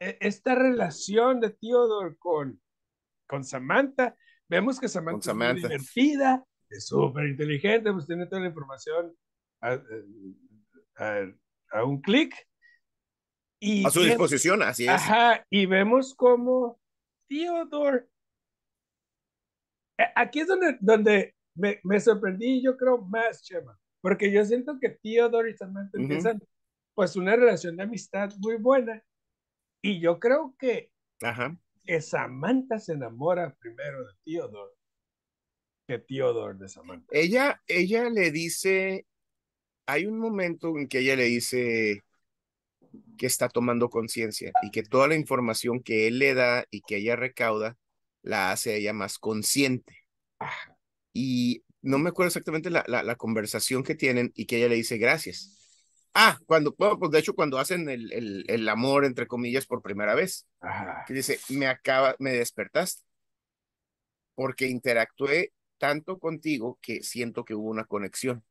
e, 0.00 0.18
esta 0.20 0.56
relación 0.56 1.40
de 1.40 1.50
Theodore 1.50 2.16
con, 2.18 2.60
con 3.28 3.44
Samantha. 3.44 4.16
Vemos 4.48 4.80
que 4.80 4.88
Samantha, 4.88 5.30
es 5.30 5.36
muy 5.36 5.54
divertida, 5.54 6.44
es 6.68 6.86
súper 6.86 7.28
inteligente, 7.28 7.92
pues 7.92 8.06
tiene 8.06 8.26
toda 8.26 8.42
la 8.42 8.48
información 8.48 9.16
a, 9.60 9.78
a, 11.70 11.84
un 11.84 12.00
clic. 12.00 12.34
Y 13.60 13.86
a 13.86 13.90
su 13.90 14.02
disposición, 14.02 14.62
así 14.62 14.84
es. 14.84 14.90
Ajá, 14.90 15.46
y 15.50 15.66
vemos 15.66 16.14
como 16.14 16.80
Theodore. 17.28 18.06
Aquí 20.14 20.40
es 20.40 20.46
donde, 20.46 20.76
donde 20.80 21.34
me, 21.54 21.80
me 21.82 21.98
sorprendí, 22.00 22.62
yo 22.62 22.76
creo, 22.76 22.98
más, 22.98 23.42
Chema, 23.42 23.78
porque 24.00 24.30
yo 24.30 24.44
siento 24.44 24.78
que 24.80 24.90
Theodore 24.90 25.50
y 25.50 25.54
Samantha 25.54 25.98
empiezan 25.98 26.40
pues 26.94 27.16
una 27.16 27.36
relación 27.36 27.76
de 27.76 27.82
amistad 27.82 28.32
muy 28.38 28.56
buena. 28.56 29.02
Y 29.82 30.00
yo 30.00 30.18
creo 30.18 30.54
que, 30.58 30.90
Ajá. 31.22 31.56
que 31.84 32.00
Samantha 32.00 32.78
se 32.78 32.94
enamora 32.94 33.54
primero 33.60 34.04
de 34.04 34.12
Theodore 34.24 34.78
que 35.88 35.98
Theodore 35.98 36.58
de 36.58 36.68
Samantha. 36.68 37.06
Ella, 37.10 37.62
ella 37.66 38.10
le 38.10 38.30
dice, 38.30 39.06
hay 39.86 40.04
un 40.04 40.18
momento 40.18 40.76
en 40.76 40.86
que 40.86 40.98
ella 40.98 41.16
le 41.16 41.24
dice 41.24 42.02
que 43.16 43.26
está 43.26 43.48
tomando 43.48 43.88
conciencia 43.88 44.52
y 44.62 44.70
que 44.70 44.82
toda 44.82 45.08
la 45.08 45.16
información 45.16 45.82
que 45.82 46.06
él 46.06 46.18
le 46.18 46.34
da 46.34 46.64
y 46.70 46.82
que 46.82 46.96
ella 46.96 47.16
recauda 47.16 47.76
la 48.22 48.52
hace 48.52 48.76
ella 48.76 48.92
más 48.92 49.18
consciente. 49.18 49.96
Y 51.12 51.64
no 51.82 51.98
me 51.98 52.10
acuerdo 52.10 52.28
exactamente 52.28 52.70
la, 52.70 52.84
la, 52.86 53.16
conversación 53.16 53.82
que 53.82 53.94
tienen 53.94 54.32
y 54.34 54.46
que 54.46 54.58
ella 54.58 54.68
le 54.68 54.76
dice 54.76 54.98
gracias. 54.98 55.54
Ah, 56.14 56.38
cuando, 56.46 56.74
bueno, 56.76 56.98
pues 56.98 57.10
de 57.10 57.18
hecho 57.20 57.34
cuando 57.34 57.58
hacen 57.58 57.88
el, 57.88 58.12
el, 58.12 58.44
el 58.48 58.68
amor, 58.68 59.04
entre 59.04 59.26
comillas, 59.26 59.66
por 59.66 59.82
primera 59.82 60.14
vez, 60.14 60.46
que 61.06 61.14
dice, 61.14 61.38
me 61.48 61.66
acaba, 61.66 62.16
me 62.18 62.32
despertaste, 62.32 63.02
porque 64.34 64.66
interactué 64.66 65.52
tanto 65.78 66.18
contigo 66.18 66.78
que 66.82 67.02
siento 67.02 67.44
que 67.44 67.54
hubo 67.54 67.68
una 67.68 67.84
conexión, 67.84 68.44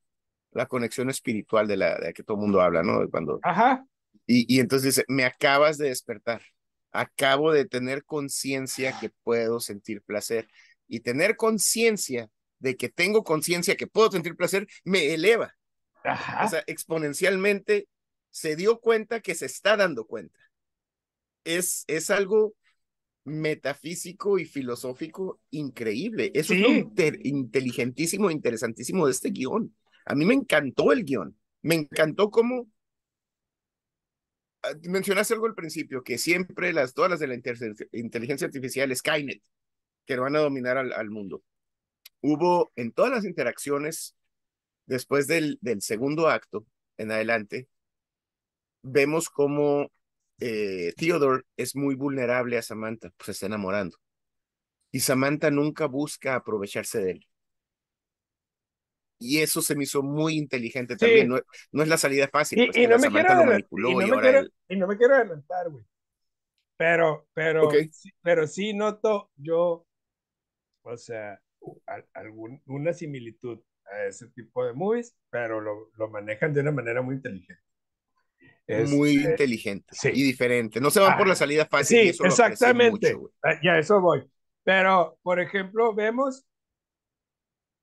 la 0.52 0.66
conexión 0.66 1.10
espiritual 1.10 1.68
de 1.68 1.78
la 1.78 1.98
de 1.98 2.14
que 2.14 2.24
todo 2.24 2.38
el 2.38 2.42
mundo 2.42 2.62
habla, 2.62 2.84
¿no? 2.84 3.08
Cuando, 3.10 3.40
Ajá. 3.44 3.86
Y, 4.26 4.54
y 4.54 4.60
entonces 4.60 4.96
dice, 4.96 5.06
me 5.08 5.26
acabas 5.26 5.78
de 5.78 5.90
despertar, 5.90 6.42
acabo 6.92 7.52
de 7.52 7.66
tener 7.66 8.04
conciencia 8.06 8.98
que 9.00 9.10
puedo 9.24 9.60
sentir 9.60 10.02
placer 10.02 10.48
y 10.88 11.02
tener 11.02 11.36
conciencia 11.36 12.30
de 12.60 12.76
que 12.76 12.90
tengo 12.90 13.24
conciencia 13.24 13.76
que 13.76 13.88
puedo 13.88 14.12
sentir 14.12 14.36
placer 14.36 14.68
me 14.84 15.14
eleva. 15.14 15.56
Ajá. 16.04 16.46
O 16.46 16.50
sea, 16.50 16.64
exponencialmente 16.68 17.88
se 18.32 18.56
dio 18.56 18.80
cuenta 18.80 19.20
que 19.20 19.36
se 19.36 19.46
está 19.46 19.78
dando 19.78 20.06
cuenta. 20.06 20.40
Es, 21.44 21.84
es 21.88 22.10
algo 22.10 22.56
metafísico 23.24 24.40
y 24.40 24.46
filosófico 24.46 25.42
increíble. 25.52 26.32
Eso 26.34 26.54
es 26.54 26.62
lo 26.62 26.70
inteligentísimo, 26.70 28.32
interesantísimo 28.32 29.06
de 29.06 29.12
este 29.12 29.32
guion. 29.32 29.76
A 30.06 30.16
mí 30.16 30.26
me 30.26 30.34
encantó 30.34 30.94
el 30.94 31.04
guion. 31.04 31.38
Me 31.62 31.76
encantó 31.76 32.32
cómo 32.32 32.68
mencionaste 34.84 35.34
algo 35.34 35.46
al 35.46 35.56
principio, 35.56 36.04
que 36.04 36.18
siempre 36.18 36.74
las, 36.74 36.94
todas 36.94 37.12
las 37.12 37.20
de 37.20 37.28
la 37.28 37.36
inteligencia 37.92 38.48
artificial, 38.48 38.96
Skynet, 38.96 39.42
que 40.06 40.18
van 40.18 40.36
a 40.36 40.40
dominar 40.40 40.78
al, 40.78 41.10
mundo. 41.10 41.44
Hubo 42.22 42.72
en 42.76 42.92
todas 42.92 43.12
las 43.12 43.26
interacciones, 43.26 44.16
después 44.86 45.28
del, 45.28 45.58
del 45.62 45.82
segundo 45.82 46.30
acto 46.30 46.66
en 46.98 47.12
adelante, 47.12 47.68
vemos 48.82 49.30
cómo 49.30 49.92
eh, 50.40 50.94
Theodore 50.98 51.44
es 51.58 51.76
muy 51.76 51.96
vulnerable 51.96 52.58
a 52.58 52.62
Samantha, 52.62 53.12
pues 53.18 53.26
se 53.26 53.32
está 53.34 53.46
enamorando. 53.48 53.98
Y 54.92 55.02
Samantha 55.02 55.52
nunca 55.52 55.86
busca 55.88 56.36
aprovecharse 56.36 57.00
de 57.00 57.12
él. 57.12 57.28
Y 59.20 59.40
eso 59.40 59.62
se 59.62 59.76
me 59.76 59.84
hizo 59.84 60.04
muy 60.04 60.38
inteligente 60.38 60.96
también. 60.96 61.28
No, 61.30 61.40
no, 61.72 61.84
es 61.84 61.90
la 61.90 61.98
salida 61.98 62.28
fácil. 62.28 62.62
Y, 62.62 62.72
pues, 62.72 62.90
no 62.90 63.00
me 63.00 63.10
quiero 63.10 63.32
y, 64.70 64.76
no 64.76 64.88
me 64.88 64.98
quiero, 64.98 65.16
adelantar, 65.16 65.70
güey. 65.70 65.84
Pero, 66.78 67.28
pero, 67.34 67.72
sí, 67.92 68.12
pero 68.22 68.46
sí 68.46 68.74
noto 68.74 69.32
yo, 69.36 69.88
o 70.84 70.98
sea, 70.98 71.42
algún, 72.14 72.62
una 72.68 72.94
similitud 72.94 73.60
a 73.92 74.06
ese 74.06 74.28
tipo 74.30 74.64
de 74.64 74.74
movies, 74.74 75.16
pero 75.32 75.60
lo, 75.60 75.90
lo 75.96 76.10
manejan 76.10 76.54
de 76.54 76.62
una 76.62 76.72
manera 76.72 77.02
muy 77.02 77.16
inteligente 77.16 77.68
muy 78.88 79.18
este, 79.18 79.32
inteligente 79.32 79.96
y 80.14 80.24
diferente. 80.24 80.82
No 80.82 80.90
se 80.90 81.00
van 81.00 81.18
por 81.18 81.28
la 81.28 81.34
ah, 81.34 81.38
salida 81.38 81.66
fácil. 81.66 82.14
Sí, 82.14 82.24
exactamente. 82.24 83.18
Ah, 83.44 83.60
ya, 83.64 83.78
eso 83.78 84.02
voy. 84.02 84.30
Pero, 84.64 85.18
por 85.24 85.40
ejemplo, 85.40 85.94
vemos 85.94 86.46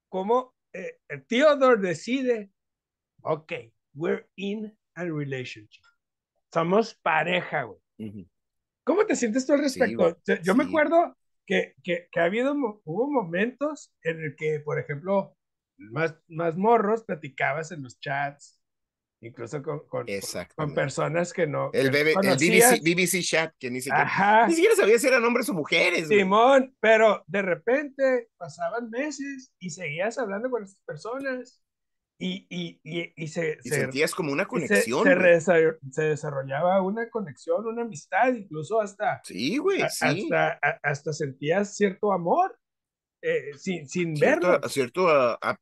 cómo 0.08 0.53
eh, 0.74 0.98
Theodore 1.28 1.80
decide, 1.80 2.50
ok, 3.22 3.52
we're 3.94 4.26
in 4.36 4.76
a 4.96 5.04
relationship. 5.04 5.82
Somos 6.52 6.94
pareja, 6.94 7.62
güey. 7.62 8.28
¿Cómo 8.84 9.06
te 9.06 9.16
sientes 9.16 9.46
tú 9.46 9.54
al 9.54 9.60
respecto? 9.60 10.18
Yo 10.42 10.54
me 10.54 10.64
acuerdo 10.64 11.16
que, 11.46 11.74
que, 11.82 12.08
que, 12.10 12.20
ha 12.20 12.24
habido, 12.24 12.54
hubo 12.84 13.10
momentos 13.10 13.92
en 14.02 14.22
el 14.22 14.36
que, 14.36 14.60
por 14.60 14.78
ejemplo, 14.78 15.36
más, 15.76 16.14
más 16.28 16.56
morros 16.56 17.04
platicabas 17.04 17.72
en 17.72 17.82
los 17.82 17.98
chats 17.98 18.60
incluso 19.24 19.62
con, 19.62 19.86
con, 19.86 20.06
con, 20.54 20.74
personas 20.74 21.32
que 21.32 21.46
no. 21.46 21.70
El, 21.72 21.90
BBC, 21.90 23.22
chat, 23.22 23.54
que 23.58 23.70
ni 23.70 23.80
siquiera, 23.80 24.46
ni 24.48 24.54
siquiera 24.54 24.76
sabía 24.76 24.98
si 24.98 25.06
eran 25.06 25.24
hombres 25.24 25.48
o 25.48 25.54
mujeres. 25.54 26.08
Simón, 26.08 26.74
pero 26.80 27.24
de 27.26 27.42
repente 27.42 28.28
pasaban 28.36 28.90
meses 28.90 29.52
y 29.58 29.70
seguías 29.70 30.18
hablando 30.18 30.50
con 30.50 30.64
esas 30.64 30.80
personas 30.86 31.64
y, 32.18 32.46
y, 32.48 32.80
y, 32.84 33.12
y 33.16 33.26
se, 33.26 33.58
sentías 33.62 34.14
como 34.14 34.32
una 34.32 34.46
conexión. 34.46 35.04
Se, 35.04 35.40
se, 35.90 36.02
desarrollaba 36.02 36.80
una 36.80 37.10
conexión, 37.10 37.66
una 37.66 37.82
amistad, 37.82 38.32
incluso 38.32 38.80
hasta. 38.80 39.20
Sí, 39.24 39.58
güey, 39.58 39.80
sí. 39.90 40.28
Hasta, 40.32 40.58
hasta 40.82 41.12
sentías 41.12 41.76
cierto 41.76 42.12
amor. 42.12 42.56
Eh, 43.20 43.52
sin, 43.56 43.88
sin 43.88 44.16
cierto, 44.16 44.48
verlo. 44.48 44.68
Cierto 44.68 45.08
a, 45.08 45.38
a, 45.40 45.58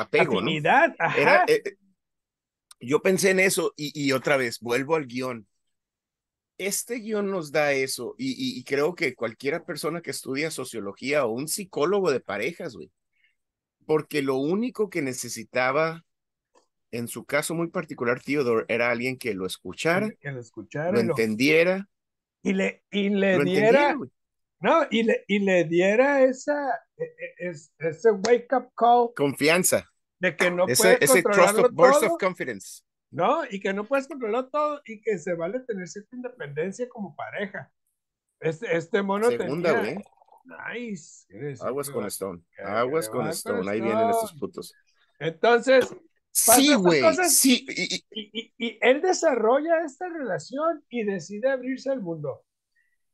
apego, 0.00 0.38
Afinidad, 0.38 0.94
ajá. 0.98 1.20
Era, 1.20 1.44
eh, 1.48 1.76
yo 2.80 3.02
pensé 3.02 3.30
en 3.30 3.40
eso 3.40 3.72
y, 3.76 4.12
otra 4.12 4.36
vez, 4.36 4.60
vuelvo 4.60 4.96
al 4.96 5.06
guion. 5.06 5.46
Este 6.56 6.96
guion 6.96 7.30
nos 7.30 7.52
da 7.52 7.72
eso 7.72 8.14
y, 8.18 8.62
creo 8.64 8.94
que 8.94 9.14
cualquiera 9.14 9.64
persona 9.64 10.00
que 10.00 10.10
estudia 10.10 10.50
sociología 10.50 11.24
o 11.24 11.32
un 11.32 11.48
psicólogo 11.48 12.10
de 12.10 12.20
parejas, 12.20 12.74
güey, 12.74 12.90
porque 13.86 14.22
lo 14.22 14.36
único 14.36 14.90
que 14.90 15.02
necesitaba, 15.02 16.04
en 16.90 17.08
su 17.08 17.24
caso 17.24 17.54
muy 17.54 17.68
particular, 17.68 18.20
Theodore, 18.20 18.64
era 18.68 18.90
alguien 18.90 19.18
que 19.18 19.34
lo 19.34 19.46
escuchara, 19.46 20.10
que 20.20 20.32
lo, 20.32 20.40
escuchara, 20.40 20.92
lo 20.92 21.00
entendiera. 21.00 21.88
Y 22.42 22.52
le, 22.52 22.82
y 22.90 23.08
le 23.08 23.42
diera, 23.44 23.96
no, 24.60 24.86
y 24.90 25.02
le, 25.04 25.24
y 25.26 25.40
le 25.40 25.64
diera 25.64 26.24
esa, 26.24 26.54
e, 26.96 27.04
e, 27.38 27.50
ese 27.50 28.10
wake 28.10 28.48
up 28.52 28.70
call. 28.76 29.12
Confianza 29.14 29.88
de 30.20 30.36
que 30.36 30.50
no 30.50 30.66
ese, 30.66 30.82
puedes 30.82 31.10
ese 31.10 31.22
trust 31.22 31.58
of, 31.58 31.72
burst 31.72 32.02
of 32.02 32.18
confidence. 32.18 32.82
No, 33.10 33.42
y 33.50 33.60
que 33.60 33.72
no 33.72 33.84
puedes 33.84 34.06
controlar 34.06 34.50
todo 34.50 34.82
y 34.84 35.00
que 35.00 35.18
se 35.18 35.34
vale 35.34 35.60
tener 35.60 35.88
cierta 35.88 36.14
independencia 36.14 36.88
como 36.88 37.16
pareja. 37.16 37.72
Este, 38.40 38.76
este 38.76 39.02
mono 39.02 39.30
Segunda, 39.30 39.72
güey. 39.72 39.98
Nice. 40.72 41.26
Aguas 41.62 41.90
con 41.90 42.06
Stone. 42.06 42.42
Aguas 42.64 43.08
con 43.08 43.28
Stone. 43.28 43.70
Ahí 43.70 43.80
vienen 43.80 44.10
estos 44.10 44.34
putos. 44.34 44.74
Entonces. 45.18 45.94
Sí, 46.30 46.74
güey. 46.74 47.02
Sí. 47.28 47.66
Y, 48.12 48.52
y, 48.58 48.78
él 48.80 49.00
desarrolla 49.02 49.84
esta 49.84 50.08
relación 50.08 50.84
y 50.88 51.04
decide 51.04 51.50
abrirse 51.50 51.90
al 51.90 52.00
mundo. 52.00 52.44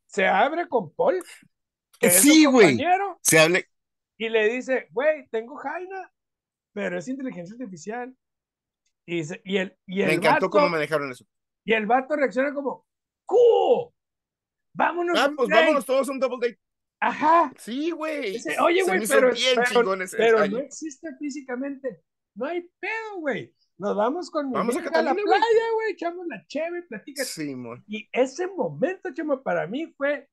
Se 0.07 0.27
abre 0.27 0.69
con 0.69 0.93
Paul. 0.95 1.23
sí, 2.01 2.45
güey. 2.45 2.79
Se 3.23 3.39
hable. 3.39 3.69
Y 4.17 4.29
le 4.29 4.49
dice, 4.49 4.89
güey, 4.93 5.27
tengo 5.29 5.57
Jaina, 5.57 6.13
pero 6.75 6.99
es 6.99 7.09
inteligencia 7.09 7.55
artificial. 7.55 8.15
Y, 9.07 9.23
y 9.45 9.57
el, 9.57 9.79
y 9.87 10.03
el 10.03 10.09
Me 10.09 10.15
encantó 10.15 10.51
cómo 10.51 10.69
manejaron 10.69 11.11
eso. 11.11 11.25
Y 11.65 11.73
el 11.73 11.87
vato 11.87 12.17
reacciona 12.17 12.53
como, 12.53 12.87
¡Cu! 13.25 13.95
¡Vámonos! 14.75 15.19
Ah, 15.19 15.33
pues 15.35 15.49
vámonos 15.49 15.87
todos 15.87 16.09
a 16.09 16.13
un 16.13 16.21
double 16.21 16.39
date. 16.41 16.61
Ajá. 17.01 17.53
Sí, 17.59 17.91
güey. 17.91 18.37
Oye, 18.63 18.83
güey, 18.83 19.07
pero, 19.07 19.31
pero, 19.31 19.99
pero 20.17 20.49
no 20.49 20.59
existe 20.59 21.09
físicamente. 21.19 22.03
no 22.35 22.47
hay 22.47 22.69
pedo, 22.81 23.21
güey. 23.21 23.55
Nos 23.77 23.97
vamos 23.97 24.31
con 24.31 24.53
vamos 24.53 24.77
a, 24.77 24.79
a, 24.79 25.03
la 25.03 25.15
playa, 25.15 25.73
güey, 25.75 25.93
echamos 25.93 26.27
la 26.29 26.47
cheve, 26.47 26.83
platica. 26.83 27.25
Sí, 27.25 27.57
y 27.89 28.09
ese 28.13 28.47
momento, 28.47 29.13
chamo, 29.13 29.43
para 29.43 29.67
mí 29.67 29.93
fue 29.97 30.29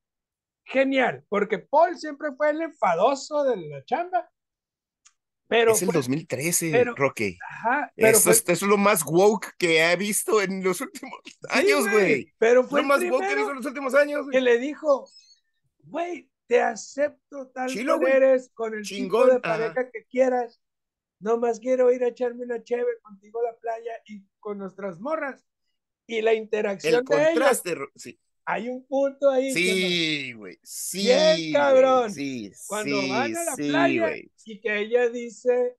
genial, 0.63 1.25
porque 1.27 1.58
Paul 1.58 1.97
siempre 1.97 2.32
fue 2.38 2.51
el 2.51 2.62
enfadoso 2.62 3.43
de 3.43 3.58
la 3.58 3.84
chamba. 3.84 4.30
Pero 5.51 5.73
es 5.73 5.81
el 5.81 5.89
2013, 5.89 6.85
Roque. 6.95 7.37
Ajá, 7.45 7.91
esto, 7.97 8.31
es, 8.31 8.61
lo 8.61 8.77
más 8.77 9.03
woke 9.05 9.53
que 9.57 9.83
he 9.83 9.95
visto 9.97 10.41
en 10.41 10.63
los 10.63 10.79
últimos 10.79 11.19
años, 11.49 11.91
güey. 11.91 12.33
pero 12.37 12.63
fue 12.63 12.81
lo 12.81 12.87
más 12.87 13.03
woke 13.03 13.27
que 13.27 13.33
he 13.33 13.35
visto 13.35 13.51
en 13.51 13.57
los 13.57 13.65
últimos 13.65 13.93
años. 13.93 14.25
Que 14.31 14.39
le 14.39 14.59
dijo, 14.59 15.09
güey, 15.79 16.29
te 16.47 16.61
acepto 16.61 17.49
tal 17.49 17.69
como 17.85 18.07
eres, 18.07 18.49
con 18.53 18.73
el 18.75 18.83
tipo 18.83 19.25
de 19.25 19.41
pareja 19.41 19.91
que 19.91 20.05
quieras. 20.05 20.61
Nomás 21.19 21.59
quiero 21.59 21.91
ir 21.91 22.05
a 22.05 22.07
echarme 22.07 22.45
una 22.45 22.63
cheve 22.63 23.01
contigo 23.01 23.41
a 23.41 23.51
la 23.51 23.57
playa 23.57 23.91
y 24.05 24.23
con 24.39 24.57
nuestras 24.57 25.01
morras. 25.01 25.45
Y 26.07 26.21
la 26.21 26.33
interacción 26.33 26.95
el 26.95 27.03
contraste, 27.03 27.75
sí 27.97 28.17
hay 28.45 28.69
un 28.69 28.86
punto 28.86 29.30
ahí. 29.30 29.54
Sí, 29.54 30.34
güey. 30.34 30.58
Sí. 30.63 31.04
Bien, 31.04 31.54
cabrón. 31.54 32.12
Sí, 32.12 32.51
Cuando 32.67 33.08
van 33.08 33.36
a 33.36 33.43
la 33.43 33.56
playa 33.56 34.12
y 34.45 34.60
que 34.60 34.80
ella 34.80 35.10
dice, 35.10 35.77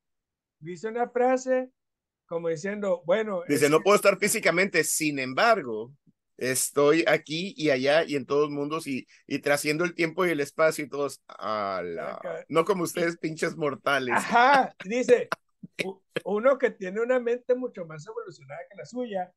dice 0.61 0.89
una 0.89 1.09
frase 1.09 1.71
como 2.33 2.49
diciendo, 2.49 3.03
bueno. 3.05 3.43
Dice, 3.47 3.69
no 3.69 3.81
puedo 3.83 3.95
estar 3.95 4.19
físicamente, 4.19 4.85
sin 4.85 5.19
embargo, 5.19 5.93
estoy 6.39 7.05
aquí 7.07 7.53
y 7.59 7.69
allá 7.69 8.05
y 8.05 8.17
en 8.17 8.25
todos 8.25 8.49
mundos 8.49 8.87
y, 8.87 9.07
y 9.27 9.41
trasciendo 9.41 9.85
el 9.85 9.95
tiempo 9.95 10.25
y 10.25 10.31
el 10.31 10.41
espacio 10.41 10.83
y 10.83 10.89
todos, 10.89 11.23
ala. 11.27 12.19
no 12.49 12.65
como 12.65 12.85
ustedes, 12.85 13.19
pinches 13.19 13.55
mortales. 13.55 14.15
Ajá, 14.17 14.75
dice, 14.87 15.29
uno 16.25 16.57
que 16.57 16.71
tiene 16.71 17.03
una 17.03 17.21
mente 17.21 17.55
mucho 17.55 17.85
más 17.85 18.07
evolucionada 18.07 18.61
que 18.71 18.77
la 18.77 18.87
suya 18.87 19.31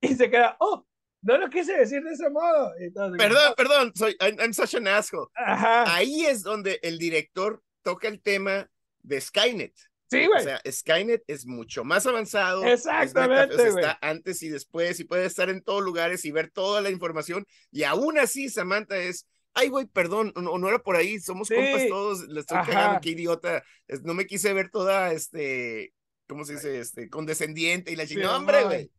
y 0.00 0.14
se 0.14 0.30
queda, 0.30 0.56
oh, 0.60 0.86
no 1.24 1.38
lo 1.38 1.48
quise 1.48 1.76
decir 1.76 2.02
de 2.02 2.12
ese 2.12 2.28
modo. 2.30 2.72
perdón, 3.16 3.54
perdón, 3.56 3.92
soy, 3.94 4.16
I'm, 4.20 4.52
such 4.52 4.74
an 4.74 4.86
asshole. 4.86 5.28
Ahí 5.34 6.26
es 6.26 6.42
donde 6.42 6.78
el 6.82 6.98
director 6.98 7.62
toca 7.82 8.08
el 8.08 8.20
tema 8.20 8.68
de 9.02 9.20
Skynet. 9.20 9.74
Sí, 10.10 10.26
güey. 10.26 10.40
O 10.40 10.44
sea, 10.44 10.60
Skynet 10.70 11.24
es 11.26 11.46
mucho 11.46 11.82
más 11.82 12.06
avanzado. 12.06 12.62
Exactamente. 12.64 13.68
está 13.68 13.98
antes 14.02 14.42
y 14.42 14.50
después 14.50 15.00
y 15.00 15.04
puede 15.04 15.24
estar 15.24 15.48
en 15.48 15.62
todos 15.62 15.82
lugares 15.82 16.24
y 16.26 16.30
ver 16.30 16.50
toda 16.50 16.82
la 16.82 16.90
información. 16.90 17.46
Y 17.70 17.84
aún 17.84 18.18
así, 18.18 18.50
Samantha 18.50 18.98
es. 18.98 19.26
Ay, 19.54 19.68
güey, 19.68 19.86
perdón, 19.86 20.32
no, 20.36 20.58
no 20.58 20.68
era 20.68 20.80
por 20.80 20.96
ahí, 20.96 21.20
somos 21.20 21.48
compas 21.48 21.86
todos, 21.88 22.26
le 22.26 22.40
estoy 22.40 22.58
cagando, 22.58 23.00
qué 23.00 23.10
idiota. 23.10 23.62
No 24.02 24.12
me 24.12 24.26
quise 24.26 24.52
ver 24.52 24.68
toda, 24.68 25.12
este, 25.12 25.94
¿cómo 26.26 26.44
se 26.44 26.54
dice? 26.54 26.80
Este, 26.80 27.08
condescendiente 27.08 27.92
y 27.92 27.96
la 27.96 28.04
chingada. 28.04 28.36
hombre, 28.36 28.64
güey. 28.64 28.90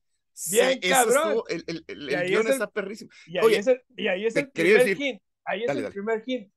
Bien, 0.51 0.79
cabrón. 0.79 1.43
el, 1.49 1.63
el, 1.67 1.85
el, 1.87 2.27
guion 2.27 2.47
está 2.47 2.67
perrísimo. 2.69 3.11
Y 3.25 3.37
ahí 3.37 3.55
es 3.55 3.67
el, 3.67 3.81
y 3.95 4.07
ahí 4.07 4.25
es 4.25 4.35
el 4.35 4.51
primer 4.51 4.87
hint. 5.01 5.21
Ahí 5.45 5.63
es 5.63 5.69
el 5.69 5.91
primer 5.91 6.23
hint. 6.25 6.51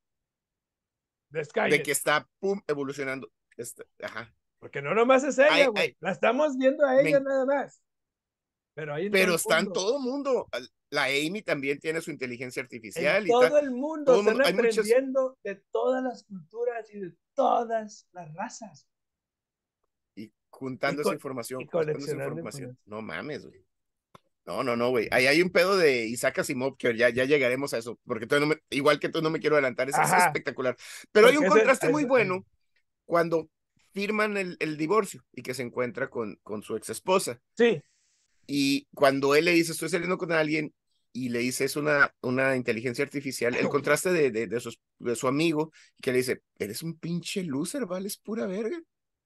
De. 1.30 1.46
De 1.70 1.82
que 1.82 1.92
está, 1.92 2.28
pum, 2.40 2.60
evolucionando. 2.66 3.30
Este, 3.56 3.84
ajá. 4.02 4.34
Porque 4.58 4.82
no 4.82 4.94
nomás 4.94 5.24
es 5.24 5.38
ella, 5.38 5.68
güey. 5.68 5.96
La 6.00 6.10
estamos 6.10 6.56
viendo 6.56 6.84
a 6.84 7.00
ella 7.00 7.20
nada 7.20 7.44
más. 7.44 7.80
Pero, 8.74 8.94
ahí 8.94 9.10
Pero 9.10 9.34
está 9.34 9.58
en 9.58 9.72
todo 9.72 9.98
el 9.98 10.02
mundo. 10.02 10.48
La 10.90 11.04
Amy 11.04 11.42
también 11.42 11.78
tiene 11.78 12.00
su 12.00 12.10
inteligencia 12.10 12.62
artificial. 12.62 13.26
y 13.26 13.30
todo 13.30 13.58
el 13.58 13.70
mundo 13.70 14.20
están 14.20 14.40
aprendiendo 14.40 15.38
de 15.44 15.62
todas 15.70 16.02
las 16.02 16.24
culturas 16.24 16.88
y 16.92 17.00
de 17.00 17.12
todas 17.34 18.06
las 18.12 18.34
razas. 18.34 18.88
Juntando 20.50 21.02
esa 21.02 21.12
información. 21.12 21.62
información. 21.62 22.78
No 22.86 23.02
mames, 23.02 23.46
güey. 23.46 23.64
No, 24.46 24.64
no, 24.64 24.76
no, 24.76 24.88
güey. 24.88 25.08
Ahí 25.10 25.26
hay 25.26 25.42
un 25.42 25.50
pedo 25.50 25.76
de 25.76 26.06
Isaac 26.06 26.38
Asimov 26.38 26.78
que 26.78 26.96
ya, 26.96 27.10
ya 27.10 27.26
llegaremos 27.26 27.74
a 27.74 27.78
eso, 27.78 27.98
porque 28.06 28.26
no 28.40 28.46
me, 28.46 28.56
igual 28.70 28.98
que 28.98 29.10
tú 29.10 29.20
no 29.20 29.28
me 29.28 29.40
quiero 29.40 29.56
adelantar, 29.56 29.90
es, 29.90 29.96
espectacular. 29.98 30.74
Pero 31.12 31.26
hay 31.26 31.36
un 31.36 31.46
contraste 31.46 31.90
muy 31.90 32.04
bueno 32.04 32.46
cuando 33.04 33.50
firman 33.92 34.38
el, 34.38 34.56
el, 34.60 34.78
divorcio 34.78 35.22
y 35.32 35.42
que 35.42 35.52
se 35.52 35.62
encuentra 35.62 36.08
con, 36.08 36.38
con 36.42 36.62
su 36.62 36.76
ex 36.76 36.88
esposa. 36.88 37.38
Sí. 37.58 37.82
Y 38.46 38.88
cuando 38.94 39.34
él 39.34 39.44
le 39.44 39.52
dice, 39.52 39.72
estoy 39.72 39.90
saliendo 39.90 40.16
con 40.16 40.32
alguien, 40.32 40.72
y 41.12 41.28
le 41.30 41.40
dice, 41.40 41.64
es 41.64 41.76
una, 41.76 42.14
una 42.22 42.56
inteligencia 42.56 43.04
artificial, 43.04 43.54
el 43.54 43.68
contraste 43.68 44.12
de, 44.12 44.30
de, 44.30 44.46
de, 44.46 44.60
su, 44.60 44.74
de 44.98 45.16
su 45.16 45.26
amigo, 45.26 45.72
que 46.00 46.12
le 46.12 46.18
dice, 46.18 46.42
eres 46.58 46.82
un 46.82 46.98
pinche 46.98 47.42
loser, 47.42 47.86
vales 47.86 48.16
pura 48.16 48.46
verga. 48.46 48.80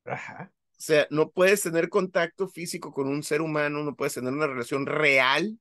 Ajá. 0.05 0.53
O 0.83 0.85
sea, 0.85 1.07
no 1.11 1.31
puedes 1.31 1.63
tener 1.63 1.89
contacto 1.89 2.49
físico 2.49 2.93
con 2.93 3.07
un 3.07 3.23
ser 3.23 3.41
humano, 3.41 3.85
no 3.85 3.95
puedes 3.95 4.15
tener 4.15 4.33
una 4.33 4.49
relación 4.49 4.85
real 4.85 5.57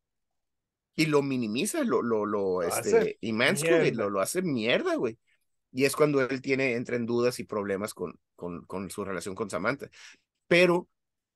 y 0.96 1.06
lo 1.06 1.22
minimiza, 1.22 1.84
lo, 1.84 2.02
lo, 2.02 2.26
lo, 2.26 2.64
este, 2.64 3.20
y 3.22 3.32
lo, 3.92 4.10
lo 4.10 4.20
hace 4.20 4.42
mierda, 4.42 4.96
güey. 4.96 5.20
Y 5.72 5.86
es 5.86 5.96
cuando 5.96 6.22
él 6.22 6.42
tiene, 6.42 6.74
entra 6.74 6.96
en 6.96 7.06
dudas 7.06 7.38
y 7.40 7.44
problemas 7.44 7.94
con, 7.94 8.20
con, 8.36 8.66
con 8.66 8.90
su 8.90 9.06
relación 9.06 9.36
con 9.36 9.48
Samantha. 9.48 9.92
Pero 10.48 10.90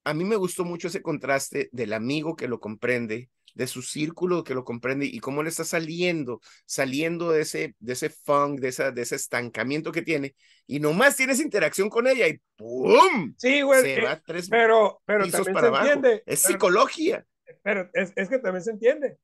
a 0.03 0.15
mí 0.15 0.23
me 0.23 0.35
gustó 0.35 0.65
mucho 0.65 0.87
ese 0.87 1.03
contraste 1.03 1.69
del 1.71 1.93
amigo 1.93 2.35
que 2.35 2.47
lo 2.47 2.59
comprende, 2.59 3.29
de 3.55 3.67
su 3.67 3.81
círculo 3.81 4.43
que 4.43 4.53
lo 4.53 4.63
comprende 4.63 5.05
y 5.05 5.19
cómo 5.19 5.41
le 5.41 5.49
está 5.49 5.63
saliendo, 5.63 6.41
saliendo 6.65 7.31
de 7.31 7.41
ese, 7.41 7.75
de 7.79 7.93
ese 7.93 8.09
funk, 8.09 8.59
de, 8.59 8.67
esa, 8.67 8.91
de 8.91 9.01
ese 9.01 9.15
estancamiento 9.15 9.91
que 9.91 10.01
tiene, 10.01 10.35
y 10.67 10.79
nomás 10.79 11.15
tienes 11.15 11.39
interacción 11.39 11.89
con 11.89 12.05
ella 12.05 12.27
y 12.27 12.39
¡pum! 12.55 13.33
Sí, 13.37 13.61
güey. 13.61 13.81
Se 13.81 13.95
eh, 13.95 14.03
va 14.03 14.19
tres 14.19 14.49
pero, 14.49 15.01
pero 15.05 15.23
pisos 15.23 15.47
para 15.47 15.69
abajo. 15.69 15.85
Entiende, 15.85 16.23
es 16.25 16.39
psicología. 16.39 17.25
Pero 17.63 17.89
es, 17.93 18.13
es, 18.15 18.29
que 18.29 18.39
también 18.39 18.63
se 18.63 18.71
entiende. 18.71 19.17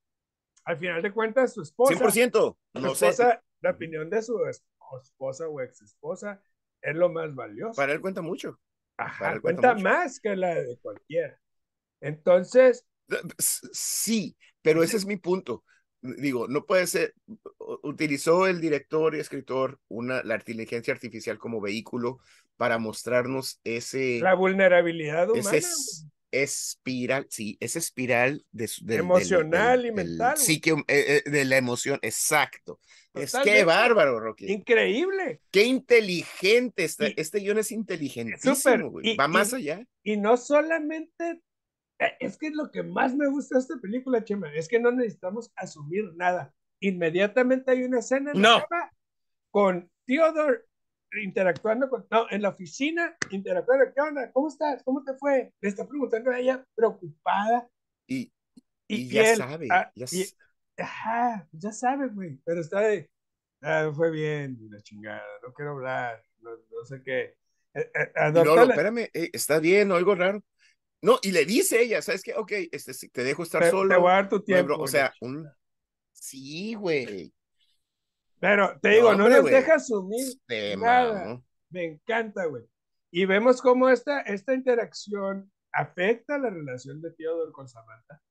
Al 0.63 0.77
final 0.77 1.01
de 1.01 1.11
cuentas, 1.11 1.53
su 1.53 1.61
esposa. 1.61 1.93
100%. 1.93 2.57
No 2.73 2.95
su 2.95 3.05
esposa, 3.05 3.43
la 3.59 3.71
opinión 3.71 4.09
de 4.09 4.21
su 4.21 4.39
esposa 4.47 5.47
o 5.47 5.61
ex 5.61 5.81
esposa 5.81 6.41
es 6.81 6.95
lo 6.95 7.09
más 7.09 7.35
valioso. 7.35 7.75
Para 7.75 7.91
él 7.91 8.01
cuenta 8.01 8.21
mucho. 8.21 8.59
Ajá, 8.97 9.39
cuenta, 9.41 9.73
cuenta 9.73 9.75
más 9.75 10.19
que 10.19 10.35
la 10.35 10.55
de 10.55 10.77
cualquiera. 10.77 11.37
Entonces, 11.99 12.85
Sí, 13.37 14.35
pero 14.61 14.83
ese 14.83 14.97
es 14.97 15.05
mi 15.05 15.17
punto. 15.17 15.63
Digo, 16.01 16.47
no 16.47 16.65
puede 16.65 16.87
ser, 16.87 17.13
utilizó 17.83 18.47
el 18.47 18.59
director 18.59 19.15
y 19.15 19.19
escritor 19.19 19.79
una, 19.87 20.23
la 20.23 20.35
inteligencia 20.35 20.93
artificial 20.93 21.37
como 21.37 21.61
vehículo 21.61 22.19
para 22.57 22.79
mostrarnos 22.79 23.59
ese... 23.63 24.19
La 24.19 24.33
vulnerabilidad 24.33 25.29
humana. 25.29 25.57
Ese 25.57 26.09
espiral, 26.31 27.27
sí, 27.29 27.57
esa 27.59 27.79
espiral 27.79 28.45
de, 28.51 28.69
emocional 28.87 29.85
y 29.85 29.91
mental. 29.91 30.37
sí, 30.37 30.61
que, 30.61 30.71
eh, 30.71 30.83
eh, 30.87 31.23
de 31.29 31.45
la 31.45 31.57
emoción, 31.57 31.99
exacto. 32.01 32.79
Es 33.13 33.33
que 33.43 33.65
bárbaro, 33.65 34.19
Rocky. 34.19 34.51
Increíble. 34.51 35.41
Qué 35.51 35.65
inteligente 35.65 36.85
está. 36.85 37.07
este 37.07 37.39
guion 37.39 37.57
es 37.57 37.71
inteligentísimo, 37.71 38.93
Va 39.19 39.27
más 39.27 39.53
allá. 39.53 39.85
Y 40.03 40.17
no 40.17 40.37
solamente 40.37 41.41
es 42.19 42.37
que 42.37 42.47
es 42.47 42.53
lo 42.53 42.71
que 42.71 42.83
más 42.83 43.15
me 43.15 43.27
gusta 43.27 43.55
de 43.55 43.61
esta 43.61 43.77
película, 43.77 44.23
Chema, 44.23 44.53
es 44.53 44.67
que 44.67 44.79
no 44.79 44.91
necesitamos 44.91 45.51
asumir 45.55 46.13
nada. 46.15 46.53
Inmediatamente 46.79 47.71
hay 47.71 47.83
una 47.83 47.99
escena 47.99 48.31
en 48.31 48.41
no. 48.41 48.63
con 49.51 49.89
Theodore 50.05 50.63
interactuando 51.21 51.89
con, 51.89 52.07
no, 52.09 52.25
en 52.29 52.41
la 52.41 52.49
oficina, 52.49 53.15
interactuando, 53.29 53.93
¿qué 53.93 54.01
onda? 54.01 54.31
¿Cómo 54.31 54.47
estás? 54.47 54.81
¿Cómo 54.83 55.03
te 55.03 55.13
fue? 55.15 55.53
Le 55.59 55.69
está 55.69 55.87
preguntando 55.87 56.31
a 56.31 56.39
ella, 56.39 56.65
preocupada. 56.73 57.67
Y, 58.07 58.31
y, 58.87 59.09
ya 59.09 59.35
sabe, 59.35 59.67
ah, 59.71 59.91
ya, 59.95 60.05
ajá, 60.77 61.47
ya 61.51 61.71
sabe, 61.71 62.07
güey, 62.07 62.39
pero 62.43 62.61
está 62.61 62.79
de, 62.81 63.09
ah, 63.61 63.91
fue 63.93 64.11
bien, 64.11 64.57
la 64.69 64.81
chingada, 64.81 65.23
no 65.43 65.53
quiero 65.53 65.71
hablar, 65.71 66.23
no, 66.39 66.51
sé 66.85 67.01
qué. 67.03 67.35
Eh, 67.73 67.91
eh, 67.93 68.31
no, 68.33 68.43
no, 68.43 68.63
espérame, 68.63 69.09
está 69.13 69.59
bien, 69.59 69.91
algo 69.91 70.15
raro. 70.15 70.43
No, 71.01 71.19
y 71.23 71.31
le 71.31 71.45
dice 71.45 71.81
ella, 71.81 72.01
¿sabes 72.01 72.21
qué? 72.21 72.35
Ok, 72.35 72.51
este, 72.71 72.93
te 73.09 73.23
dejo 73.23 73.43
estar 73.43 73.69
solo. 73.69 73.89
Te 73.93 73.99
voy 73.99 74.11
a 74.11 74.15
dar 74.15 74.29
tu 74.29 74.43
tiempo. 74.43 74.75
o 74.77 74.87
sea, 74.87 75.11
un... 75.21 75.49
Sí, 76.11 76.75
güey. 76.75 77.33
Pero 78.39 78.79
te 78.79 78.89
digo, 78.89 79.13
no, 79.15 79.27
nos 79.27 79.45
deja 79.45 79.75
asumir 79.75 80.33
nada. 80.77 81.41
Me 81.69 81.85
encanta, 81.85 82.45
güey. 82.45 82.63
Y 83.11 83.25
vemos 83.25 83.61
cómo 83.61 83.89
esta, 83.89 84.21
esta 84.21 84.53
interacción 84.53 85.51
afecta 85.71 86.37
la 86.37 86.49
relación 86.49 87.01
de 87.01 87.11
Theodore 87.11 87.51
con 87.51 87.67
Samantha. 87.67 88.21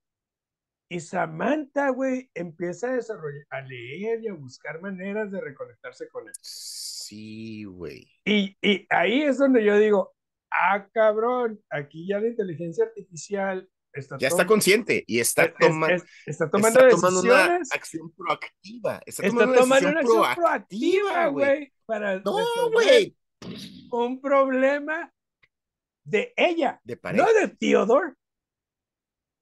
Y 0.88 1.00
Samantha, 1.00 1.90
güey, 1.90 2.30
empieza 2.34 2.88
a 2.88 2.94
desarrollar, 2.94 3.46
a 3.50 3.60
leer 3.62 4.22
y 4.22 4.28
a 4.28 4.34
buscar 4.34 4.80
maneras 4.80 5.30
de 5.30 5.40
reconectarse 5.40 6.08
con 6.08 6.26
él. 6.26 6.34
Sí, 6.42 7.64
güey. 7.64 8.10
Y, 8.24 8.56
y 8.60 8.86
ahí 8.90 9.22
es 9.22 9.38
donde 9.38 9.64
yo 9.64 9.78
digo, 9.78 10.14
ah, 10.50 10.86
cabrón, 10.92 11.60
aquí 11.70 12.06
ya 12.08 12.18
la 12.18 12.28
inteligencia 12.28 12.84
artificial 12.84 13.68
está 13.92 14.18
ya 14.18 14.28
está 14.28 14.46
consciente 14.46 15.04
y 15.06 15.18
está, 15.18 15.52
tomando 15.52 16.02
está 16.26 16.48
tomando, 16.48 16.80
está 16.80 16.90
tomando 16.90 17.20
una 17.22 17.56
acción 17.72 18.12
proactiva. 18.16 19.00
Está 19.04 19.28
tomando, 19.28 19.64
una, 19.64 19.76
acción 19.76 20.34
proactiva, 20.36 21.26
güey. 21.28 21.72
Para 21.86 22.20
no, 22.20 22.70
güey. 22.72 23.16
Un 23.90 24.20
problema 24.20 25.12
de 26.04 26.32
ella, 26.36 26.80
de 26.84 26.98
no 27.14 27.26
de 27.32 27.48
Theodore. 27.48 28.14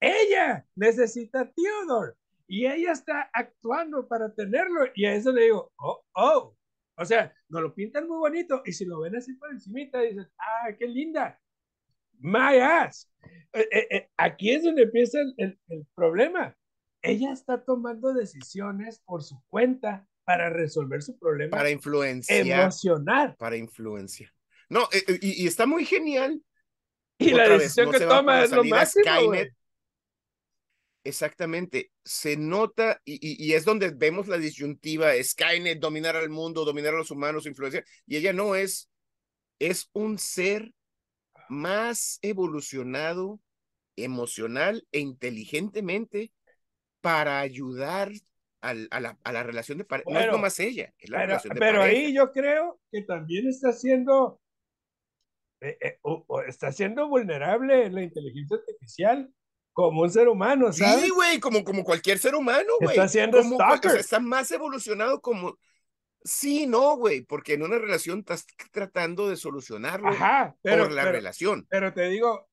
Ella 0.00 0.64
necesita 0.76 1.40
a 1.40 1.50
Theodore 1.50 2.14
y 2.46 2.66
ella 2.66 2.92
está 2.92 3.28
actuando 3.32 4.06
para 4.08 4.32
tenerlo 4.32 4.86
y 4.94 5.04
a 5.04 5.14
eso 5.14 5.32
le 5.32 5.44
digo, 5.44 5.72
oh, 5.76 6.02
oh, 6.14 6.56
o 6.98 7.04
sea, 7.04 7.32
nos 7.48 7.62
lo 7.62 7.74
pintan 7.74 8.08
muy 8.08 8.18
bonito 8.18 8.62
y 8.64 8.72
si 8.72 8.84
lo 8.84 9.00
ven 9.00 9.16
así 9.16 9.34
por 9.34 9.50
encimita 9.52 10.00
dicen, 10.00 10.28
ah, 10.38 10.72
qué 10.76 10.86
linda, 10.86 11.40
my 12.18 12.58
ass. 12.60 13.10
Eh, 13.52 13.68
eh, 13.70 13.86
eh, 13.90 14.08
aquí 14.16 14.50
es 14.50 14.64
donde 14.64 14.82
empieza 14.82 15.18
el, 15.36 15.58
el, 15.68 15.86
problema. 15.94 16.56
Ella 17.02 17.32
está 17.32 17.64
tomando 17.64 18.12
decisiones 18.12 19.00
por 19.04 19.22
su 19.22 19.40
cuenta 19.48 20.06
para 20.24 20.50
resolver 20.50 21.02
su 21.02 21.16
problema. 21.18 21.56
Para 21.56 21.70
influenciar. 21.70 22.62
Emocional. 22.62 23.36
Para 23.38 23.56
influenciar. 23.56 24.30
No, 24.68 24.88
y, 25.20 25.44
y, 25.44 25.46
está 25.46 25.66
muy 25.66 25.84
genial. 25.84 26.42
Y 27.16 27.30
la 27.30 27.48
decisión 27.48 27.90
que 27.90 28.00
toma 28.00 28.44
es 28.44 28.50
lo 28.50 28.64
máximo. 28.64 29.04
Exactamente, 31.08 31.90
se 32.04 32.36
nota 32.36 33.00
y, 33.02 33.18
y, 33.42 33.54
es 33.54 33.64
donde 33.64 33.88
vemos 33.88 34.28
la 34.28 34.36
disyuntiva, 34.36 35.12
Skynet, 35.22 35.78
dominar 35.78 36.16
al 36.16 36.28
mundo, 36.28 36.66
dominar 36.66 36.92
a 36.92 36.98
los 36.98 37.10
humanos, 37.10 37.46
influencia, 37.46 37.82
y 38.06 38.18
ella 38.18 38.34
no 38.34 38.54
es, 38.54 38.90
es 39.58 39.88
un 39.94 40.18
ser 40.18 40.74
más 41.48 42.18
evolucionado 42.20 43.40
emocional 43.96 44.86
e 44.92 44.98
inteligentemente 44.98 46.30
para 47.00 47.40
ayudar 47.40 48.12
a, 48.60 48.74
la, 48.74 49.18
a 49.24 49.32
la, 49.32 49.42
relación 49.42 49.78
de 49.78 49.84
pareja. 49.84 50.10
no 50.10 50.20
es 50.20 50.26
nomás 50.30 50.60
ella, 50.60 50.92
es 50.98 51.08
la 51.08 51.20
pero, 51.20 51.26
relación 51.28 51.54
de 51.54 51.60
pero 51.60 51.82
ahí 51.84 52.12
yo 52.12 52.30
creo 52.32 52.78
que 52.92 53.00
también 53.00 53.48
está 53.48 53.72
siendo, 53.72 54.42
eh, 55.62 55.78
eh, 55.80 55.98
está 56.46 56.70
siendo 56.70 57.08
vulnerable 57.08 57.88
la 57.88 58.02
inteligencia 58.02 58.58
artificial 58.58 59.32
como 59.78 60.02
un 60.02 60.10
ser 60.10 60.26
humano, 60.26 60.72
¿sabes? 60.72 61.04
Sí, 61.04 61.10
güey, 61.10 61.38
como, 61.38 61.62
como 61.62 61.84
cualquier 61.84 62.18
ser 62.18 62.34
humano, 62.34 62.72
güey. 62.80 62.96
Está 62.96 63.06
siendo 63.06 63.38
como, 63.38 63.60
está 63.96 64.18
más 64.18 64.50
evolucionado 64.50 65.20
como... 65.20 65.56
Sí, 66.24 66.66
no, 66.66 66.96
güey, 66.96 67.20
porque 67.22 67.52
en 67.54 67.62
una 67.62 67.78
relación 67.78 68.18
estás 68.18 68.44
tratando 68.72 69.28
de 69.28 69.36
solucionarlo 69.36 70.08
Ajá, 70.08 70.56
pero, 70.62 70.82
por 70.82 70.92
la 70.92 71.04
relación. 71.04 71.64
Pero 71.70 71.92
te 71.92 72.08
digo, 72.08 72.48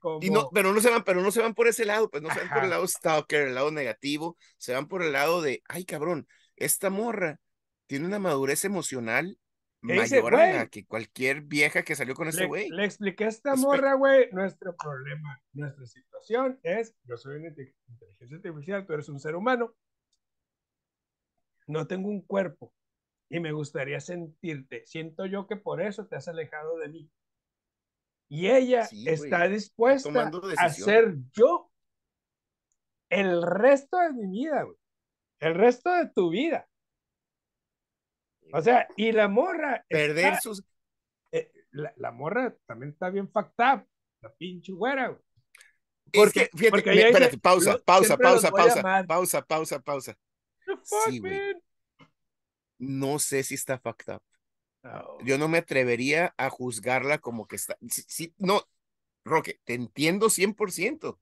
como... 0.00 0.18
y 0.20 0.28
no, 0.28 0.50
pero 0.52 0.74
no 0.74 0.82
se 0.82 0.90
van, 0.90 1.02
pero 1.02 1.22
no 1.22 1.30
se 1.30 1.40
van 1.40 1.54
por 1.54 1.66
ese 1.66 1.86
lado, 1.86 2.10
pues 2.10 2.22
no 2.22 2.28
se 2.28 2.40
van 2.40 2.50
por 2.50 2.64
el 2.64 2.68
lado 2.68 2.86
stalker, 2.86 3.48
el 3.48 3.54
lado 3.54 3.70
negativo, 3.70 4.36
se 4.58 4.74
van 4.74 4.86
por 4.86 5.02
el 5.02 5.12
lado 5.12 5.40
de, 5.40 5.62
ay, 5.68 5.86
cabrón, 5.86 6.28
esta 6.56 6.90
morra 6.90 7.40
tiene 7.86 8.04
una 8.04 8.18
madurez 8.18 8.66
emocional 8.66 9.38
mayor 9.80 10.34
a 10.34 10.66
que 10.68 10.84
cualquier 10.86 11.42
vieja 11.42 11.82
que 11.82 11.94
salió 11.94 12.14
con 12.14 12.28
ese 12.28 12.46
güey. 12.46 12.68
Le, 12.70 12.84
expliqué 12.84 13.24
a 13.24 13.28
esta 13.28 13.54
morra, 13.56 13.94
güey, 13.94 14.30
nuestro 14.32 14.74
problema, 14.76 15.40
nuestra 15.52 15.86
situación 15.86 16.58
es, 16.62 16.94
yo 17.04 17.16
soy 17.16 17.36
una 17.36 17.48
inteligencia 17.48 18.36
artificial, 18.36 18.86
tú 18.86 18.92
eres 18.94 19.08
un 19.08 19.20
ser 19.20 19.36
humano, 19.36 19.74
no 21.66 21.86
tengo 21.86 22.08
un 22.08 22.22
cuerpo 22.22 22.72
y 23.28 23.40
me 23.40 23.52
gustaría 23.52 24.00
sentirte. 24.00 24.84
Siento 24.86 25.26
yo 25.26 25.46
que 25.46 25.56
por 25.56 25.80
eso 25.80 26.06
te 26.06 26.16
has 26.16 26.28
alejado 26.28 26.78
de 26.78 26.88
mí. 26.88 27.10
Y 28.28 28.48
ella 28.48 28.88
está 29.06 29.48
dispuesta 29.48 30.30
a 30.58 30.70
ser 30.70 31.16
yo 31.32 31.70
el 33.08 33.42
resto 33.42 33.98
de 33.98 34.12
mi 34.12 34.26
vida, 34.26 34.62
güey. 34.62 34.76
El 35.38 35.54
resto 35.54 35.92
de 35.92 36.08
tu 36.08 36.30
vida. 36.30 36.68
O 38.52 38.62
sea, 38.62 38.86
y 38.96 39.12
la 39.12 39.28
morra. 39.28 39.84
Perder 39.88 40.36
sus. 40.40 40.62
Eh, 41.32 41.50
la, 41.72 42.12
morra 42.12 42.54
también 42.66 42.92
está 42.92 43.10
bien 43.10 43.30
fucked 43.30 43.52
up. 43.58 43.86
La 44.20 44.32
pinche 44.34 44.72
güera. 44.72 45.18
Porque, 46.12 46.48
fíjate, 46.56 47.06
espérate, 47.06 47.38
pausa, 47.38 47.78
pausa, 47.84 48.16
pausa, 48.16 48.50
pausa, 48.50 49.04
pausa, 49.06 49.42
pausa, 49.42 49.80
pausa. 49.80 50.18
Sí, 50.82 51.20
No 52.78 53.18
sé 53.18 53.42
si 53.42 53.54
está 53.54 53.78
fucked 53.78 54.14
up. 54.14 54.22
Yo 55.24 55.36
no 55.36 55.48
me 55.48 55.58
atrevería 55.58 56.34
a 56.36 56.48
juzgarla 56.48 57.18
como 57.18 57.46
que 57.46 57.56
está. 57.56 57.76
Sí, 57.88 58.32
no, 58.38 58.62
Roque, 59.24 59.60
te 59.64 59.74
entiendo 59.74 60.28
100%. 60.28 61.18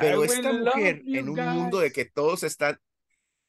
Pero 0.00 0.24
esta 0.24 0.52
mujer, 0.52 1.02
en 1.06 1.28
un 1.28 1.40
mundo 1.40 1.80
de 1.80 1.92
que 1.92 2.04
todos 2.04 2.42
están, 2.42 2.80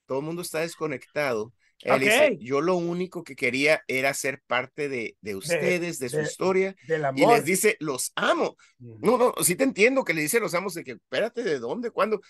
todo 0.06 0.20
el 0.20 0.26
mundo 0.26 0.42
está 0.42 0.60
desconectado, 0.60 1.54
él 1.84 2.00
dice, 2.00 2.38
yo 2.40 2.62
lo 2.62 2.76
único 2.76 3.24
que 3.24 3.36
quería 3.36 3.84
era 3.88 4.14
ser 4.14 4.42
parte 4.48 4.90
de, 4.90 5.18
de 5.22 5.36
ustedes, 5.36 6.00
de, 6.00 6.10
su 6.10 6.22
historia. 6.22 6.76
Y 7.16 7.26
les 7.26 7.46
dice, 7.46 7.78
los 7.80 8.12
amo. 8.16 8.56
No, 8.80 9.18
no, 9.18 9.34
sí 9.44 9.56
te 9.56 9.64
entiendo 9.64 10.04
que 10.04 10.14
le 10.14 10.22
dice 10.22 10.40
los 10.40 10.54
amos 10.54 10.74
de 10.74 10.84
que, 10.84 10.92
espérate, 10.94 11.44
¿de 11.44 11.60
dónde? 11.60 11.92
¿Cuándo? 11.92 12.22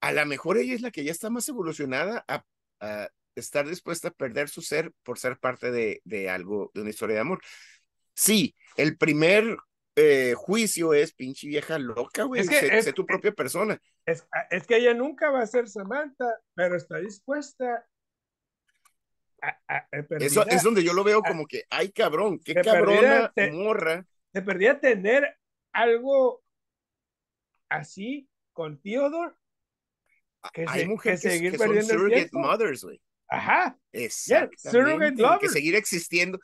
A 0.00 0.12
lo 0.12 0.26
mejor 0.26 0.58
ella 0.58 0.74
es 0.74 0.80
la 0.80 0.90
que 0.90 1.04
ya 1.04 1.12
está 1.12 1.30
más 1.30 1.48
evolucionada 1.48 2.24
a, 2.28 2.44
estar 3.34 3.66
dispuesta 3.66 4.08
a 4.08 4.12
perder 4.12 4.48
su 4.48 4.60
ser 4.62 4.92
por 5.02 5.18
ser 5.18 5.38
parte 5.38 5.72
de, 5.72 6.00
de 6.04 6.28
algo, 6.28 6.70
de 6.74 6.82
una 6.82 6.90
historia 6.90 7.14
de 7.14 7.20
amor. 7.20 7.40
Sí, 8.14 8.54
el 8.76 8.96
primer 8.96 9.56
eh, 9.96 10.34
juicio 10.36 10.92
es 10.92 11.14
pinche 11.14 11.46
vieja 11.46 11.78
loca, 11.78 12.24
güey. 12.24 12.40
Es 12.40 12.48
que 12.48 12.82
sé, 12.82 12.92
tu 12.92 13.06
propia 13.06 13.32
persona. 13.32 13.80
Es, 14.04 14.26
es, 14.50 14.66
que 14.66 14.76
ella 14.76 14.92
nunca 14.94 15.30
va 15.30 15.40
a 15.40 15.46
ser 15.46 15.68
Samantha, 15.68 16.26
pero 16.54 16.76
está 16.76 16.98
dispuesta 16.98 17.86
eso 20.20 20.46
es 20.46 20.62
donde 20.62 20.82
yo 20.82 20.92
lo 20.92 21.04
veo 21.04 21.22
como 21.22 21.46
que, 21.46 21.64
ay 21.70 21.90
cabrón, 21.92 22.38
qué 22.38 22.54
cabrona 22.54 23.32
morra. 23.52 24.06
Te 24.32 24.42
perdía 24.42 24.80
tener 24.80 25.38
algo 25.72 26.42
así 27.68 28.28
con 28.52 28.80
Theodore. 28.80 29.34
Que 30.52 30.64
hay 30.68 30.86
mujeres 30.86 31.22
que, 31.22 31.30
seguir 31.30 31.56
son 31.56 31.82
surrogate 31.82 32.30
mothers, 32.32 32.84
güey. 32.84 33.00
Ajá. 33.28 33.78
Exactamente. 33.92 35.22
que 35.40 35.48
seguir 35.48 35.74
existiendo, 35.74 36.38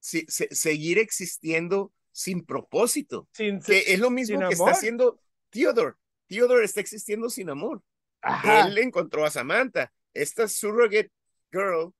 seguir 0.00 0.98
existiendo 0.98 1.92
sin 2.10 2.44
propósito. 2.44 3.28
que 3.32 3.84
es 3.86 3.98
lo 3.98 4.10
mismo 4.10 4.40
que 4.48 4.54
está 4.54 4.70
haciendo 4.70 5.20
Theodore. 5.50 5.94
Theodore 6.26 6.64
está 6.64 6.80
existiendo 6.80 7.28
sin 7.28 7.50
amor. 7.50 7.82
Ajá. 8.22 8.66
Él 8.66 8.78
encontró 8.78 9.24
a 9.24 9.30
Samantha. 9.30 9.92
Esta 10.14 10.48
surrogate 10.48 11.10
girl 11.52 11.92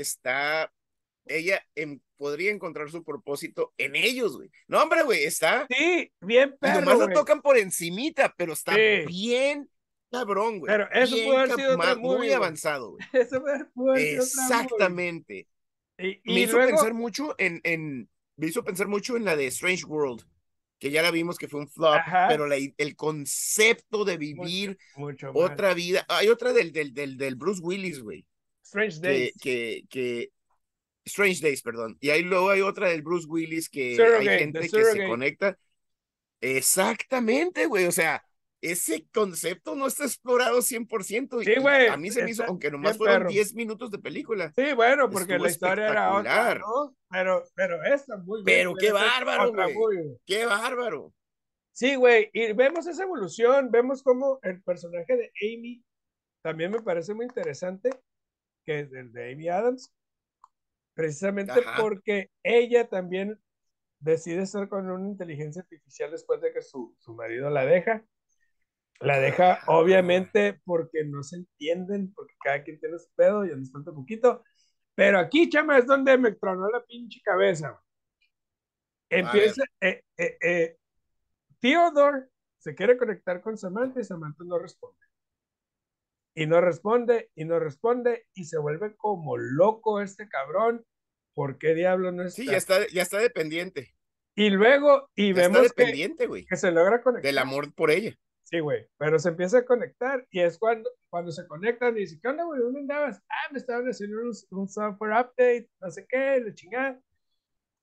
está, 0.00 0.72
ella 1.26 1.64
podría 2.16 2.50
encontrar 2.50 2.90
su 2.90 3.04
propósito 3.04 3.72
en 3.78 3.96
ellos, 3.96 4.36
güey. 4.36 4.50
No, 4.68 4.82
hombre, 4.82 5.02
güey, 5.02 5.24
está. 5.24 5.66
Sí, 5.68 6.10
bien 6.20 6.56
perro, 6.58 6.80
nomás 6.80 6.98
lo 6.98 7.08
tocan 7.14 7.42
por 7.42 7.58
encimita, 7.58 8.34
pero 8.36 8.52
está 8.52 8.74
bien 9.06 9.68
cabrón, 10.10 10.60
güey. 10.60 10.72
Pero 10.72 10.90
eso 10.92 11.16
puede 11.16 11.38
haber 11.52 11.54
sido 11.56 11.98
muy 11.98 12.30
avanzado, 12.32 12.92
güey. 12.92 13.04
Eso 13.12 13.42
puede 13.74 14.16
Exactamente. 14.16 15.48
Y, 15.98 16.20
me 16.24 16.40
hizo 16.40 16.58
pensar 16.58 16.92
mucho 16.92 17.34
en, 17.38 17.60
en, 17.64 18.08
me 18.36 18.46
hizo 18.46 18.62
pensar 18.62 18.86
mucho 18.86 19.16
en 19.16 19.24
la 19.24 19.34
de 19.34 19.46
Strange 19.46 19.84
World, 19.84 20.24
que 20.78 20.90
ya 20.90 21.02
la 21.02 21.10
vimos 21.10 21.38
que 21.38 21.48
fue 21.48 21.60
un 21.60 21.68
flop, 21.68 21.98
pero 22.28 22.46
la, 22.46 22.56
el 22.56 22.96
concepto 22.96 24.04
de 24.04 24.18
vivir 24.18 24.78
otra 25.32 25.72
vida, 25.72 26.04
hay 26.08 26.28
otra 26.28 26.52
del, 26.52 26.70
del, 26.72 26.92
del, 26.92 27.16
del 27.16 27.36
Bruce 27.36 27.62
Willis, 27.62 28.00
güey. 28.02 28.26
Strange 28.66 29.00
Days. 29.00 29.34
Que, 29.40 29.84
que, 29.88 30.30
Strange 31.04 31.40
Days, 31.40 31.62
perdón. 31.62 31.96
Y 32.00 32.10
ahí 32.10 32.22
luego 32.22 32.50
hay 32.50 32.60
otra 32.60 32.88
del 32.88 33.02
Bruce 33.02 33.26
Willis 33.28 33.68
que 33.68 33.96
hay 34.00 34.38
gente 34.38 34.60
que 34.60 34.84
se 34.84 35.06
conecta. 35.06 35.56
Exactamente, 36.40 37.66
güey. 37.66 37.86
O 37.86 37.92
sea, 37.92 38.24
ese 38.60 39.06
concepto 39.12 39.76
no 39.76 39.86
está 39.86 40.04
explorado 40.04 40.58
100%. 40.58 41.44
Sí, 41.44 41.60
güey. 41.60 41.86
A 41.86 41.96
mí 41.96 42.10
se 42.10 42.24
me 42.24 42.30
hizo, 42.30 42.44
aunque 42.44 42.70
nomás 42.70 42.96
fueron 42.98 43.28
10 43.28 43.54
minutos 43.54 43.90
de 43.90 43.98
película. 43.98 44.52
Sí, 44.56 44.72
bueno, 44.74 45.08
porque 45.08 45.38
la 45.38 45.48
historia 45.48 45.88
era 45.88 46.14
otra, 46.14 46.54
¿no? 46.56 46.96
Pero, 47.08 47.44
pero 47.54 47.84
esta 47.84 48.16
muy 48.16 48.42
Pero 48.44 48.74
qué 48.74 48.90
bárbaro, 48.90 49.52
güey. 49.52 50.18
Qué 50.26 50.44
bárbaro. 50.44 51.14
Sí, 51.70 51.94
güey. 51.94 52.30
Y 52.32 52.52
vemos 52.52 52.86
esa 52.86 53.04
evolución, 53.04 53.70
vemos 53.70 54.02
cómo 54.02 54.40
el 54.42 54.60
personaje 54.62 55.16
de 55.16 55.32
Amy 55.42 55.84
también 56.42 56.72
me 56.72 56.80
parece 56.80 57.14
muy 57.14 57.26
interesante 57.26 57.90
que 58.66 58.80
es 58.80 58.92
el 58.92 59.12
de 59.12 59.32
Amy 59.32 59.48
Adams, 59.48 59.94
precisamente 60.94 61.54
porque 61.80 62.30
ella 62.42 62.88
también 62.88 63.40
decide 64.00 64.42
estar 64.42 64.68
con 64.68 64.90
una 64.90 65.08
inteligencia 65.08 65.62
artificial 65.62 66.10
después 66.10 66.40
de 66.40 66.52
que 66.52 66.60
su, 66.60 66.94
su 66.98 67.14
marido 67.14 67.48
la 67.48 67.64
deja. 67.64 68.04
La 68.98 69.18
deja, 69.18 69.60
obviamente, 69.66 70.58
porque 70.64 71.04
no 71.04 71.22
se 71.22 71.36
entienden, 71.36 72.12
porque 72.14 72.34
cada 72.42 72.64
quien 72.64 72.80
tiene 72.80 72.98
su 72.98 73.08
pedo 73.14 73.44
y 73.44 73.54
nos 73.54 73.70
falta 73.70 73.92
poquito. 73.92 74.42
Pero 74.94 75.18
aquí, 75.18 75.50
chama, 75.50 75.78
es 75.78 75.86
donde 75.86 76.16
me 76.16 76.32
tronó 76.32 76.68
la 76.70 76.82
pinche 76.82 77.20
cabeza. 77.22 77.78
Empieza, 79.10 79.62
eh, 79.82 80.02
eh, 80.16 80.38
eh, 80.40 80.76
Theodore 81.60 82.28
se 82.58 82.74
quiere 82.74 82.96
conectar 82.96 83.40
con 83.42 83.56
Samantha 83.56 84.00
y 84.00 84.04
Samantha 84.04 84.42
no 84.44 84.58
responde 84.58 85.05
y 86.36 86.46
no 86.46 86.60
responde 86.60 87.30
y 87.34 87.46
no 87.46 87.58
responde 87.58 88.26
y 88.34 88.44
se 88.44 88.58
vuelve 88.58 88.94
como 88.94 89.38
loco 89.38 90.00
este 90.00 90.28
cabrón. 90.28 90.84
¿Por 91.34 91.58
qué 91.58 91.74
diablo 91.74 92.12
no 92.12 92.22
está? 92.22 92.42
Sí, 92.42 92.46
ya 92.46 92.58
está, 92.58 92.86
ya 92.88 93.02
está 93.02 93.18
dependiente. 93.18 93.94
Y 94.34 94.50
luego, 94.50 95.08
y 95.14 95.32
vemos 95.32 95.72
que, 95.72 96.46
que, 96.48 96.56
se 96.56 96.70
logra 96.70 97.02
conectar. 97.02 97.26
Del 97.26 97.38
amor 97.38 97.74
por 97.74 97.90
ella. 97.90 98.14
Sí, 98.42 98.60
güey, 98.60 98.86
pero 98.98 99.18
se 99.18 99.30
empieza 99.30 99.58
a 99.58 99.64
conectar 99.64 100.26
y 100.30 100.40
es 100.40 100.58
cuando, 100.58 100.90
cuando 101.08 101.32
se 101.32 101.46
conectan 101.46 101.96
y 101.96 102.00
dice, 102.00 102.20
¿qué 102.22 102.28
onda, 102.28 102.44
güey? 102.44 102.60
¿Dónde 102.60 102.80
andabas? 102.80 103.20
Ah, 103.28 103.50
me 103.50 103.58
estaban 103.58 103.86
haciendo 103.86 104.18
un, 104.50 104.68
software 104.68 105.12
update, 105.12 105.68
no 105.80 105.90
sé 105.90 106.06
qué, 106.06 106.40
le 106.40 106.54
chingada. 106.54 107.00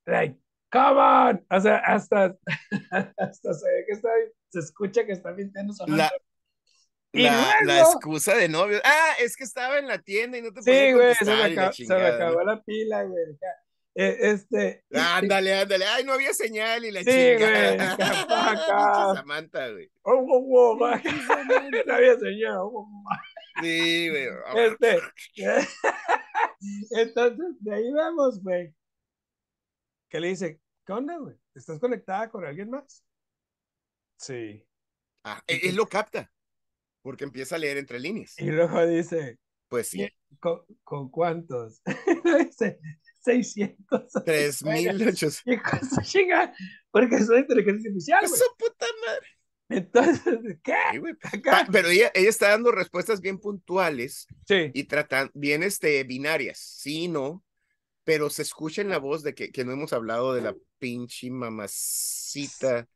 Like, 0.05 0.39
come 0.71 1.01
on. 1.01 1.45
O 1.49 1.59
sea, 1.59 1.77
hasta, 1.77 2.37
hasta 3.17 3.53
se 3.53 3.67
ve 3.67 3.85
que 3.87 3.93
está, 3.93 4.09
se 4.49 4.59
escucha 4.59 5.05
que 5.05 5.13
está 5.13 5.31
mintiendo 5.33 5.73
La, 5.87 6.11
la, 7.13 7.55
la, 7.63 7.79
excusa 7.81 8.35
de 8.35 8.49
novio. 8.49 8.79
Ah, 8.83 9.13
es 9.19 9.37
que 9.37 9.43
estaba 9.43 9.77
en 9.77 9.87
la 9.87 9.99
tienda 9.99 10.37
y 10.37 10.41
no 10.41 10.51
te 10.51 10.61
Sí, 10.63 10.93
güey, 10.93 11.13
se, 11.15 11.25
me 11.25 11.43
acabó, 11.43 11.73
se 11.73 11.85
me 11.85 12.05
acabó 12.07 12.43
la 12.43 12.61
pila, 12.63 13.03
güey. 13.03 13.23
Eh, 13.95 14.17
este. 14.21 14.83
Ándale, 14.91 15.53
ándale. 15.53 15.85
Ay, 15.85 16.03
no 16.03 16.13
había 16.13 16.33
señal 16.33 16.83
y 16.85 16.91
la 16.91 17.01
sí, 17.01 17.11
chingada. 17.11 17.95
Güey, 17.95 17.97
Samantha, 19.17 19.69
güey. 19.69 19.91
Oh, 20.01 20.25
oh, 20.27 20.77
oh, 20.79 20.79
no 21.85 21.93
había 21.93 22.17
señal. 22.17 22.57
Oh, 22.57 22.89
sí, 23.61 24.09
güey. 24.09 24.27
Este. 24.55 24.99
Entonces, 26.91 27.55
de 27.59 27.75
ahí 27.75 27.91
vamos, 27.91 28.41
güey. 28.41 28.73
¿Qué 30.09 30.19
le 30.19 30.29
dice? 30.29 30.59
¿Qué 30.85 30.93
onda, 30.93 31.17
güey? 31.17 31.35
¿Estás 31.53 31.79
conectada 31.79 32.29
con 32.29 32.43
alguien 32.43 32.71
más? 32.71 33.03
Sí. 34.17 34.65
Ah, 35.23 35.41
e, 35.45 35.69
él 35.69 35.75
lo 35.75 35.85
capta. 35.85 36.32
Porque 37.03 37.25
empieza 37.25 37.55
a 37.55 37.59
leer 37.59 37.77
entre 37.77 37.99
líneas. 37.99 38.33
Y 38.39 38.45
luego 38.45 38.83
dice. 38.87 39.37
Pues 39.67 39.89
sí. 39.89 40.09
¿Con, 40.39 40.61
con 40.83 41.11
cuántos? 41.11 41.81
dice, 42.39 42.79
600. 43.23 44.11
3800. 44.25 45.41
¿Qué 45.45 45.61
cosa 45.61 46.01
chinga? 46.01 46.53
Porque 46.89 47.15
es 47.15 47.29
una 47.29 47.39
inteligencia 47.39 47.89
artificial. 47.89 48.23
Eso 48.23 48.43
puta 48.57 48.85
madre. 49.05 49.27
Entonces, 49.69 50.57
¿qué? 50.63 50.73
Pero 51.71 51.89
ella, 51.89 52.11
ella 52.13 52.29
está 52.29 52.49
dando 52.49 52.71
respuestas 52.71 53.21
bien 53.21 53.39
puntuales 53.39 54.27
sí. 54.47 54.71
y 54.73 54.83
tratan 54.85 55.31
bien 55.33 55.63
este, 55.63 56.03
binarias. 56.03 56.59
Sí, 56.59 57.07
no, 57.07 57.43
pero 58.03 58.29
se 58.29 58.41
escucha 58.41 58.81
en 58.81 58.89
la 58.89 58.99
voz 58.99 59.23
de 59.23 59.33
que, 59.33 59.51
que 59.51 59.65
no 59.65 59.71
hemos 59.71 59.93
hablado 59.93 60.33
de 60.33 60.41
la 60.41 60.55
pinche 60.77 61.29
mamacita 61.29 62.87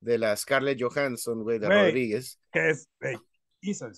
de 0.00 0.18
la 0.18 0.36
Scarlett 0.36 0.80
Johansson, 0.80 1.42
güey, 1.42 1.58
de 1.58 1.68
Rodríguez. 1.68 2.38
Que 2.52 2.70
es, 2.70 2.88
hey, 3.62 3.70
hizo 3.70 3.90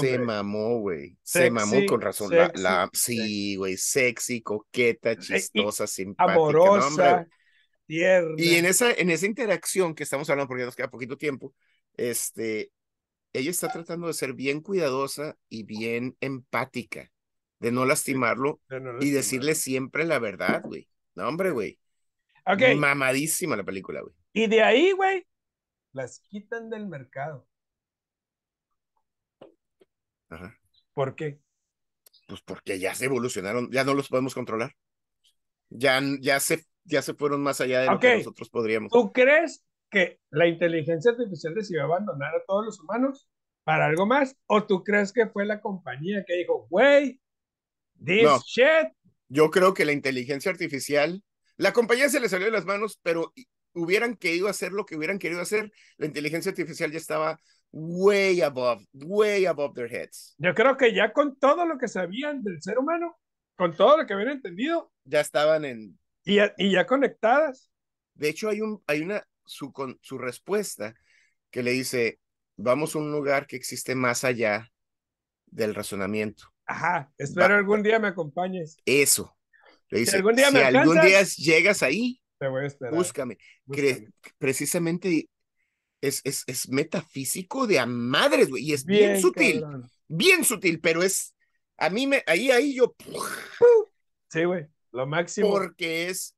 se 0.00 0.18
mamó, 0.18 0.80
güey. 0.80 1.16
Se 1.22 1.50
mamó 1.50 1.76
con 1.86 2.00
razón. 2.00 2.32
la, 2.54 2.90
sí, 2.92 3.56
güey, 3.56 3.76
sexy, 3.76 4.42
coqueta, 4.42 5.16
chistosa, 5.16 5.86
simpática. 5.86 6.32
Amorosa, 6.32 7.26
tierna. 7.86 8.34
Y 8.36 8.56
en 8.56 8.66
esa, 8.66 8.92
en 8.92 9.10
esa 9.10 9.26
interacción 9.26 9.94
que 9.94 10.02
estamos 10.02 10.28
hablando, 10.28 10.48
porque 10.48 10.64
nos 10.64 10.74
queda 10.74 10.90
poquito 10.90 11.16
tiempo, 11.16 11.54
este, 11.96 12.72
ella 13.32 13.50
está 13.50 13.68
tratando 13.68 14.08
de 14.08 14.14
ser 14.14 14.34
bien 14.34 14.60
cuidadosa 14.60 15.36
y 15.48 15.62
bien 15.62 16.16
empática, 16.20 17.10
de 17.60 17.70
no 17.70 17.84
lastimarlo 17.84 18.60
y 19.00 19.10
decirle 19.10 19.54
siempre 19.54 20.04
la 20.04 20.18
verdad, 20.18 20.62
güey. 20.64 20.88
No, 21.14 21.28
hombre, 21.28 21.50
güey. 21.50 21.78
Mamadísima 22.76 23.56
la 23.56 23.64
película, 23.64 24.00
güey. 24.00 24.14
Y 24.32 24.46
de 24.46 24.62
ahí, 24.62 24.92
güey, 24.92 25.26
las 25.92 26.20
quitan 26.20 26.70
del 26.70 26.86
mercado. 26.86 27.46
¿Por 30.94 31.14
qué? 31.14 31.40
Pues 32.26 32.40
porque 32.42 32.78
ya 32.78 32.94
se 32.94 33.06
evolucionaron, 33.06 33.70
ya 33.70 33.84
no 33.84 33.94
los 33.94 34.08
podemos 34.08 34.34
controlar. 34.34 34.74
Ya, 35.68 36.00
ya, 36.20 36.40
se, 36.40 36.64
ya 36.84 37.02
se 37.02 37.14
fueron 37.14 37.42
más 37.42 37.60
allá 37.60 37.80
de 37.80 37.86
lo 37.86 37.98
que 37.98 38.18
nosotros 38.18 38.50
podríamos. 38.50 38.90
¿Tú 38.90 39.12
crees 39.12 39.64
que 39.90 40.20
la 40.30 40.46
inteligencia 40.46 41.12
artificial 41.12 41.54
decidió 41.54 41.84
abandonar 41.84 42.34
a 42.34 42.44
todos 42.46 42.64
los 42.64 42.80
humanos 42.80 43.28
para 43.64 43.86
algo 43.86 44.06
más? 44.06 44.36
¿O 44.46 44.64
tú 44.64 44.82
crees 44.84 45.12
que 45.12 45.26
fue 45.26 45.46
la 45.46 45.60
compañía 45.60 46.24
que 46.26 46.36
dijo, 46.36 46.66
güey, 46.70 47.20
this 48.04 48.28
shit? 48.46 48.92
Yo 49.28 49.50
creo 49.50 49.74
que 49.74 49.84
la 49.84 49.92
inteligencia 49.92 50.50
artificial, 50.50 51.22
la 51.56 51.72
compañía 51.72 52.08
se 52.08 52.20
le 52.20 52.28
salió 52.28 52.46
de 52.46 52.52
las 52.52 52.64
manos, 52.64 52.98
pero 53.02 53.32
hubieran 53.74 54.16
querido 54.16 54.48
hacer 54.48 54.72
lo 54.72 54.86
que 54.86 54.96
hubieran 54.96 55.18
querido 55.18 55.40
hacer, 55.40 55.72
la 55.96 56.06
inteligencia 56.06 56.50
artificial 56.50 56.90
ya 56.90 56.98
estaba 56.98 57.40
way 57.72 58.40
above, 58.40 58.84
way 58.92 59.46
above 59.46 59.74
their 59.74 59.90
heads. 59.90 60.34
Yo 60.38 60.54
creo 60.54 60.76
que 60.76 60.94
ya 60.94 61.12
con 61.12 61.36
todo 61.36 61.66
lo 61.66 61.78
que 61.78 61.88
sabían 61.88 62.42
del 62.42 62.60
ser 62.60 62.78
humano, 62.78 63.18
con 63.56 63.76
todo 63.76 63.98
lo 63.98 64.06
que 64.06 64.14
habían 64.14 64.30
entendido, 64.30 64.92
ya 65.04 65.20
estaban 65.20 65.64
en... 65.64 65.98
Y 66.24 66.36
ya, 66.36 66.52
y 66.58 66.72
ya 66.72 66.86
conectadas. 66.86 67.70
De 68.14 68.28
hecho, 68.28 68.48
hay, 68.48 68.60
un, 68.60 68.82
hay 68.86 69.00
una, 69.00 69.24
su, 69.44 69.72
con, 69.72 69.98
su 70.02 70.18
respuesta 70.18 70.94
que 71.50 71.62
le 71.62 71.72
dice, 71.72 72.20
vamos 72.56 72.94
a 72.94 72.98
un 72.98 73.10
lugar 73.10 73.46
que 73.46 73.56
existe 73.56 73.94
más 73.94 74.24
allá 74.24 74.68
del 75.46 75.74
razonamiento. 75.74 76.44
Ajá, 76.66 77.10
espero 77.18 77.56
algún 77.56 77.82
día 77.82 77.98
me 77.98 78.08
acompañes. 78.08 78.76
Eso. 78.84 79.36
Le 79.88 80.00
dice, 80.00 80.12
si 80.12 80.16
algún 80.18 80.36
día, 80.36 80.50
si 80.50 80.58
algún 80.58 81.00
día 81.00 81.22
llegas 81.22 81.82
ahí, 81.82 82.20
te 82.38 82.48
voy 82.48 82.64
a 82.64 82.66
esperar. 82.66 82.94
Búscame. 82.94 83.38
Precisamente 84.38 85.28
es, 86.00 86.20
es, 86.24 86.44
es 86.46 86.68
metafísico 86.68 87.66
de 87.66 87.78
a 87.78 87.86
madres, 87.86 88.48
güey, 88.48 88.64
y 88.64 88.72
es 88.72 88.84
bien, 88.84 89.20
sutil, 89.20 89.64
bien 90.08 90.44
sutil, 90.44 90.80
pero 90.80 91.02
es, 91.02 91.34
a 91.76 91.90
mí 91.90 92.06
me, 92.06 92.22
ahí, 92.26 92.50
ahí 92.50 92.74
yo... 92.74 92.94
Sí, 94.28 94.44
güey, 94.44 94.66
lo 94.92 95.06
máximo. 95.06 95.48
Porque 95.48 96.08
es, 96.08 96.36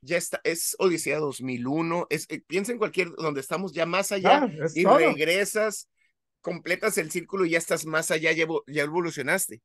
ya 0.00 0.16
está, 0.16 0.40
es 0.44 0.74
Odisea 0.78 1.18
2001, 1.18 2.06
es, 2.10 2.26
eh, 2.30 2.42
piensa 2.46 2.72
en 2.72 2.78
cualquier, 2.78 3.10
donde 3.16 3.40
estamos 3.40 3.72
ya 3.72 3.86
más 3.86 4.12
allá, 4.12 4.44
ah, 4.44 4.66
y 4.74 4.84
regresas, 4.84 5.88
completas 6.40 6.96
el 6.98 7.10
círculo 7.10 7.44
y 7.44 7.50
ya 7.50 7.58
estás 7.58 7.86
más 7.86 8.10
allá, 8.10 8.32
ya, 8.32 8.46
ya 8.66 8.82
evolucionaste. 8.82 9.62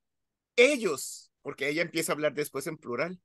Ellos, 0.56 1.32
porque 1.42 1.70
ella 1.70 1.82
empieza 1.82 2.12
a 2.12 2.16
hablar 2.16 2.34
después 2.34 2.68
en 2.68 2.78
plural, 2.78 3.20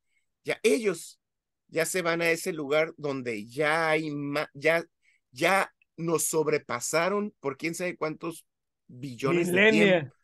ya 0.44 0.60
ellos 0.62 1.20
ya 1.68 1.84
se 1.84 2.02
van 2.02 2.22
a 2.22 2.30
ese 2.30 2.52
lugar 2.52 2.94
donde 2.96 3.44
ya 3.46 3.90
hay 3.90 4.12
ya 4.54 4.84
ya 5.32 5.74
nos 5.96 6.24
sobrepasaron 6.24 7.34
por 7.40 7.56
quién 7.56 7.74
sabe 7.74 7.96
cuántos 7.96 8.46
billones 8.86 9.50
de 9.50 9.70
tiempo. 9.70 10.14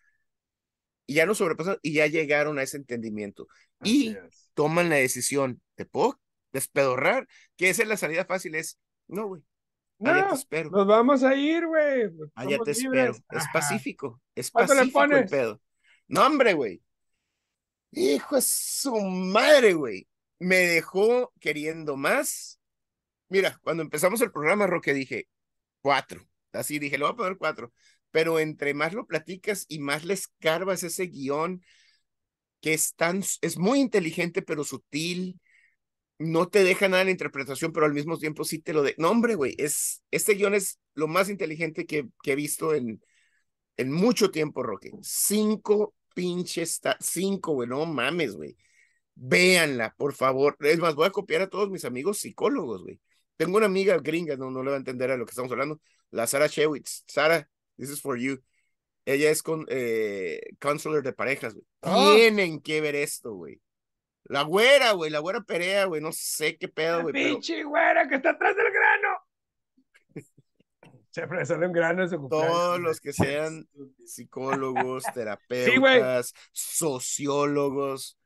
Y 1.06 1.14
ya 1.14 1.26
nos 1.26 1.38
sobrepasaron 1.38 1.78
y 1.82 1.94
ya 1.94 2.06
llegaron 2.06 2.58
a 2.58 2.62
ese 2.62 2.76
entendimiento. 2.76 3.46
y 3.82 4.16
toman 4.54 4.88
la 4.88 4.96
decisión, 4.96 5.60
¿te 5.74 5.86
puedo 5.86 6.20
despedorrar? 6.52 7.26
Que 7.56 7.70
esa 7.70 7.82
es 7.82 7.88
la 7.88 7.96
salida 7.96 8.24
fácil, 8.24 8.54
es, 8.54 8.78
no, 9.08 9.26
güey. 9.26 9.42
No, 9.98 10.28
te 10.28 10.34
espero. 10.34 10.70
Nos 10.70 10.86
vamos 10.86 11.22
a 11.22 11.34
ir, 11.34 11.66
güey. 11.66 12.10
Allá 12.34 12.58
te 12.64 12.72
espero. 12.72 13.14
Es 13.30 13.44
pacífico. 13.52 14.20
Es 14.34 14.50
pacífico 14.50 15.04
el 15.04 15.26
pedo. 15.26 15.60
No, 16.08 16.26
hombre, 16.26 16.54
güey. 16.54 16.82
Hijo 17.92 18.36
es 18.36 18.46
su 18.50 18.96
madre, 18.96 19.74
güey. 19.74 20.08
Me 20.40 20.56
dejó 20.56 21.32
queriendo 21.38 21.96
más. 21.96 22.58
Mira, 23.28 23.58
cuando 23.62 23.82
empezamos 23.82 24.20
el 24.22 24.32
programa, 24.32 24.66
Roque, 24.66 24.92
dije, 24.92 25.28
cuatro. 25.82 26.26
Así 26.52 26.78
dije, 26.78 26.98
le 26.98 27.04
voy 27.04 27.12
a 27.12 27.16
poner 27.16 27.36
cuatro. 27.38 27.72
Pero 28.10 28.38
entre 28.38 28.74
más 28.74 28.94
lo 28.94 29.06
platicas 29.06 29.66
y 29.68 29.78
más 29.80 30.04
le 30.04 30.14
escarbas 30.14 30.82
ese 30.82 31.06
guion, 31.06 31.62
que 32.60 32.74
es 32.74 32.94
tan, 32.94 33.22
es 33.40 33.58
muy 33.58 33.80
inteligente, 33.80 34.42
pero 34.42 34.64
sutil, 34.64 35.40
no 36.18 36.48
te 36.48 36.64
deja 36.64 36.88
nada 36.88 37.02
en 37.02 37.08
la 37.08 37.12
interpretación, 37.12 37.72
pero 37.72 37.86
al 37.86 37.94
mismo 37.94 38.18
tiempo 38.18 38.44
sí 38.44 38.60
te 38.60 38.72
lo 38.72 38.82
de. 38.82 38.94
No, 38.98 39.10
hombre, 39.10 39.34
güey, 39.34 39.54
es, 39.58 40.02
este 40.10 40.34
guion 40.34 40.54
es 40.54 40.78
lo 40.94 41.08
más 41.08 41.28
inteligente 41.28 41.86
que, 41.86 42.08
he 42.24 42.36
visto 42.36 42.74
en, 42.74 43.02
en 43.76 43.92
mucho 43.92 44.30
tiempo, 44.30 44.62
Roque. 44.62 44.92
Cinco 45.02 45.94
pinches, 46.14 46.80
cinco, 47.00 47.54
güey, 47.54 47.68
no 47.68 47.84
mames, 47.86 48.36
güey. 48.36 48.56
Véanla, 49.14 49.94
por 49.96 50.14
favor. 50.14 50.56
Es 50.60 50.78
más, 50.78 50.94
voy 50.94 51.06
a 51.06 51.10
copiar 51.10 51.42
a 51.42 51.50
todos 51.50 51.70
mis 51.70 51.84
amigos 51.84 52.18
psicólogos, 52.18 52.82
güey. 52.82 53.00
Tengo 53.36 53.56
una 53.56 53.66
amiga 53.66 53.98
gringa, 53.98 54.36
no, 54.36 54.50
no 54.50 54.62
le 54.62 54.70
va 54.70 54.76
a 54.76 54.78
entender 54.78 55.10
a 55.10 55.16
lo 55.16 55.24
que 55.24 55.30
estamos 55.30 55.50
hablando, 55.50 55.80
la 56.10 56.26
Sara 56.26 56.46
Shewitz. 56.46 57.04
Sara, 57.06 57.48
this 57.76 57.90
is 57.90 58.00
for 58.00 58.18
you. 58.18 58.42
Ella 59.04 59.30
es 59.30 59.42
con, 59.42 59.66
eh, 59.68 60.40
counselor 60.60 61.02
de 61.02 61.12
parejas, 61.12 61.54
güey. 61.54 61.66
Ah. 61.82 62.12
Tienen 62.14 62.60
que 62.60 62.80
ver 62.80 62.94
esto, 62.94 63.34
güey. 63.34 63.60
La 64.24 64.42
güera, 64.42 64.92
güey, 64.92 65.10
la 65.10 65.18
güera 65.18 65.40
Perea, 65.40 65.86
güey, 65.86 66.00
no 66.00 66.12
sé 66.12 66.56
qué 66.56 66.68
pedo, 66.68 67.02
güey. 67.02 67.12
Pinche 67.12 67.64
güera 67.64 68.08
que 68.08 68.16
está 68.16 68.30
atrás 68.30 68.54
del 68.56 68.70
grano. 68.70 69.18
Siempre 71.10 71.44
sale 71.44 71.66
un 71.66 71.72
grano 71.72 72.04
en 72.04 72.08
su 72.08 72.28
Todos 72.28 72.80
los 72.80 72.98
que 72.98 73.12
sean 73.12 73.68
psicólogos, 74.06 75.04
terapeutas, 75.14 76.32
sociólogos. 76.52 78.18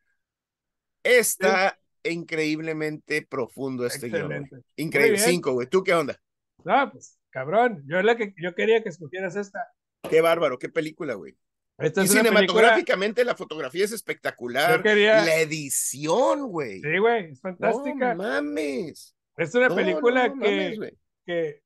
Esta 1.03 1.77
increíblemente 2.11 3.23
profundo 3.23 3.87
este 3.87 4.09
guion. 4.09 4.49
Increíble. 4.77 5.19
Cinco, 5.19 5.53
güey. 5.53 5.67
¿Tú 5.67 5.83
qué 5.83 5.95
onda? 5.95 6.21
No, 6.65 6.91
pues, 6.91 7.19
cabrón. 7.31 7.85
Yo, 7.87 8.03
la 8.03 8.17
que, 8.17 8.35
yo 8.43 8.55
quería 8.55 8.83
que 8.83 8.89
escogieras 8.89 9.37
esta. 9.37 9.61
Qué 10.09 10.21
bárbaro, 10.21 10.59
qué 10.59 10.69
película, 10.69 11.15
güey. 11.15 11.37
y 11.79 12.07
cinematográficamente 12.09 13.25
la 13.25 13.37
fotografía 13.37 13.85
es 13.85 13.93
espectacular. 13.93 14.85
La 14.85 15.37
edición, 15.37 16.49
güey. 16.49 16.81
Sí, 16.81 16.99
güey, 16.99 17.31
es 17.31 17.41
fantástica. 17.41 18.15
No 18.15 18.23
mames. 18.23 19.15
Es 19.37 19.55
una 19.55 19.69
película 19.75 20.33
que, 20.33 20.97
que 21.27 21.63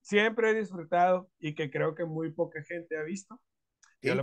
siempre 0.00 0.50
he 0.50 0.54
disfrutado 0.54 1.30
y 1.38 1.54
que 1.54 1.70
creo 1.70 1.94
que 1.94 2.04
muy 2.04 2.30
poca 2.30 2.62
gente 2.62 2.96
ha 2.96 3.02
visto. 3.02 3.40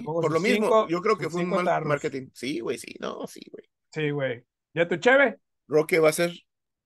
por 0.03 0.31
lo 0.31 0.39
mismo, 0.39 0.87
yo 0.87 1.01
creo 1.01 1.17
que 1.17 1.29
fue 1.29 1.41
un 1.41 1.49
mal 1.49 1.85
marketing. 1.85 2.29
Sí, 2.33 2.59
güey, 2.59 2.77
sí, 2.77 2.95
no, 2.99 3.27
sí, 3.27 3.41
güey. 3.51 3.65
Sí, 3.91 4.09
güey. 4.11 4.45
¿Ya 4.73 4.87
tu 4.87 4.95
cheve? 4.97 5.37
Roque 5.67 5.99
va 5.99 6.09
a 6.09 6.13
ser, 6.13 6.31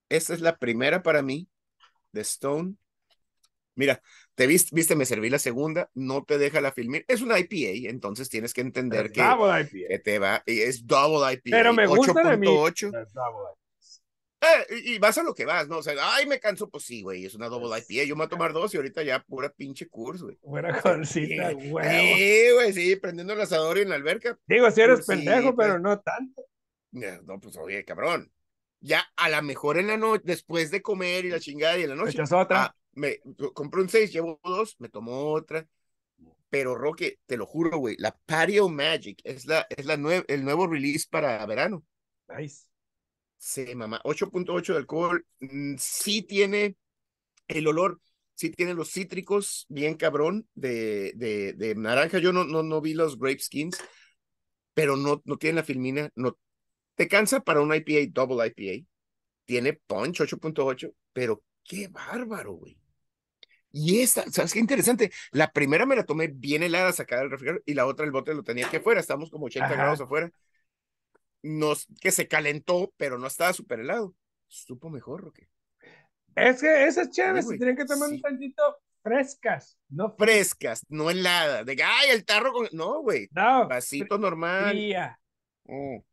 esta 0.09 0.33
es 0.33 0.41
la 0.41 0.57
primera 0.57 1.03
para 1.03 1.21
mí 1.21 1.47
de 2.11 2.21
Stone. 2.21 2.75
Mira, 3.75 4.01
te 4.35 4.47
viste, 4.47 4.73
viste, 4.73 4.95
me 4.95 5.05
serví 5.05 5.29
la 5.29 5.39
segunda, 5.39 5.89
no 5.93 6.23
te 6.23 6.37
deja 6.37 6.61
la 6.61 6.71
filmir. 6.71 7.03
Es 7.07 7.21
una 7.21 7.37
IPA, 7.37 7.89
entonces 7.89 8.29
tienes 8.29 8.53
que 8.53 8.61
entender 8.61 9.11
que, 9.11 9.21
que, 9.89 9.99
te 9.99 10.17
va, 10.17 10.41
es 10.45 10.87
double 10.87 11.33
IPA. 11.33 11.57
Pero 11.57 11.73
me 11.73 11.85
gusta 11.85 12.13
8.8. 12.13 13.57
Eh, 14.41 14.75
y, 14.85 14.99
vas 14.99 15.17
a 15.17 15.23
lo 15.23 15.33
que 15.33 15.45
vas, 15.45 15.67
¿no? 15.67 15.77
O 15.77 15.83
sea, 15.83 15.95
ay, 15.99 16.25
me 16.27 16.39
canso, 16.39 16.69
pues 16.69 16.85
sí, 16.85 17.01
güey, 17.01 17.25
es 17.25 17.35
una 17.35 17.49
double 17.49 17.77
IPA. 17.79 18.05
Yo 18.05 18.15
me 18.15 18.19
voy 18.19 18.25
a 18.27 18.29
tomar 18.29 18.53
dos 18.53 18.73
y 18.73 18.77
ahorita 18.77 19.03
ya 19.03 19.19
pura 19.19 19.49
pinche 19.49 19.87
curso, 19.87 20.25
güey. 20.25 20.37
Buena 20.41 20.79
colcita, 20.81 21.51
güey. 21.51 21.89
Sí, 21.89 22.53
güey, 22.53 22.73
sí, 22.73 22.95
prendiendo 22.95 23.33
el 23.33 23.41
asador 23.41 23.77
y 23.77 23.81
en 23.81 23.89
la 23.89 23.95
alberca. 23.95 24.37
Digo, 24.45 24.69
si 24.71 24.81
eres 24.81 25.05
pendejo, 25.05 25.55
pero 25.55 25.79
no 25.79 25.99
tanto. 25.99 26.45
No, 26.95 27.39
pues 27.39 27.57
oye, 27.57 27.83
cabrón. 27.83 28.31
Ya 28.79 29.05
a 29.15 29.29
la 29.29 29.41
mejor 29.41 29.77
en 29.77 29.87
la 29.87 29.97
noche, 29.97 30.23
después 30.25 30.71
de 30.71 30.81
comer 30.81 31.25
y 31.25 31.29
la 31.29 31.39
chingada 31.39 31.77
y 31.77 31.83
en 31.83 31.89
la 31.89 31.95
noche. 31.95 32.11
Echas 32.11 32.31
otra. 32.31 32.65
Ah, 32.65 32.75
me 32.93 33.19
compré 33.53 33.81
un 33.81 33.89
seis, 33.89 34.11
llevo 34.11 34.39
dos, 34.43 34.75
me 34.79 34.89
tomo 34.89 35.31
otra. 35.31 35.67
Pero 36.49 36.75
Roque, 36.75 37.19
te 37.25 37.35
lo 37.35 37.45
juro, 37.45 37.77
güey, 37.77 37.95
la 37.99 38.15
Patio 38.25 38.69
Magic 38.69 39.19
es 39.23 39.45
la, 39.45 39.65
es 39.69 39.85
la 39.85 39.95
el 40.27 40.45
nuevo 40.45 40.67
release 40.67 41.05
para 41.09 41.45
verano. 41.45 41.83
Nice. 42.29 42.65
Sí, 43.37 43.75
mamá. 43.75 44.01
8.8 44.03 44.73
de 44.73 44.79
alcohol. 44.79 45.25
Mm, 45.39 45.75
sí 45.77 46.21
tiene 46.21 46.77
el 47.47 47.67
olor, 47.67 47.99
sí 48.33 48.49
tiene 48.49 48.73
los 48.73 48.91
cítricos, 48.91 49.65
bien 49.69 49.95
cabrón, 49.95 50.47
de, 50.55 51.13
de, 51.15 51.53
de 51.53 51.75
naranja. 51.75 52.19
Yo 52.19 52.31
no, 52.31 52.43
no, 52.45 52.63
no 52.63 52.81
vi 52.81 52.93
los 52.93 53.19
grape 53.19 53.39
skins, 53.39 53.77
pero 54.73 54.95
no, 54.95 55.21
no 55.25 55.37
tiene 55.37 55.57
la 55.57 55.63
filmina. 55.63 56.09
No, 56.15 56.37
te 56.95 57.07
cansa 57.07 57.41
para 57.41 57.61
un 57.61 57.73
IPA, 57.73 58.11
double 58.11 58.47
IPA. 58.47 58.85
Tiene 59.45 59.73
punch 59.73 60.21
8.8, 60.21 60.93
pero 61.13 61.43
qué 61.63 61.87
bárbaro, 61.87 62.53
güey. 62.53 62.77
Y 63.71 63.99
esta, 63.99 64.23
¿sabes 64.31 64.53
qué 64.53 64.59
interesante? 64.59 65.11
La 65.31 65.51
primera 65.51 65.85
me 65.85 65.95
la 65.95 66.05
tomé 66.05 66.27
bien 66.27 66.63
helada, 66.63 66.93
sacada 66.93 67.21
del 67.21 67.31
refrigerador, 67.31 67.63
y 67.65 67.73
la 67.73 67.85
otra 67.85 68.05
el 68.05 68.11
bote 68.11 68.33
lo 68.33 68.43
tenía 68.43 68.67
aquí 68.67 68.77
afuera. 68.77 69.01
Estamos 69.01 69.29
como 69.29 69.45
80 69.47 69.69
grados 69.73 70.01
afuera 70.01 70.31
que 72.01 72.11
se 72.11 72.27
calentó, 72.27 72.93
pero 72.97 73.17
no 73.19 73.27
estaba 73.27 73.53
súper 73.53 73.79
helado. 73.81 74.15
Supo 74.47 74.89
mejor, 74.89 75.27
¿o 75.27 75.31
qué? 75.31 75.47
Es 76.35 76.61
que 76.61 76.85
esas 76.85 77.09
chéves 77.11 77.47
se 77.47 77.57
tienen 77.57 77.75
que 77.75 77.85
tomar 77.85 78.09
un 78.09 78.19
tantito 78.19 78.77
frescas, 79.01 79.77
no 79.89 80.15
frescas, 80.17 80.83
no 80.89 81.09
heladas. 81.09 81.65
De 81.65 81.77
ay, 81.83 82.09
el 82.09 82.25
tarro 82.25 82.51
con. 82.51 82.67
No, 82.71 83.01
güey. 83.01 83.29
No. 83.31 83.67
Vasito 83.67 84.17
normal. 84.17 84.71
Fría. 84.71 85.19
Oh, 85.67 86.03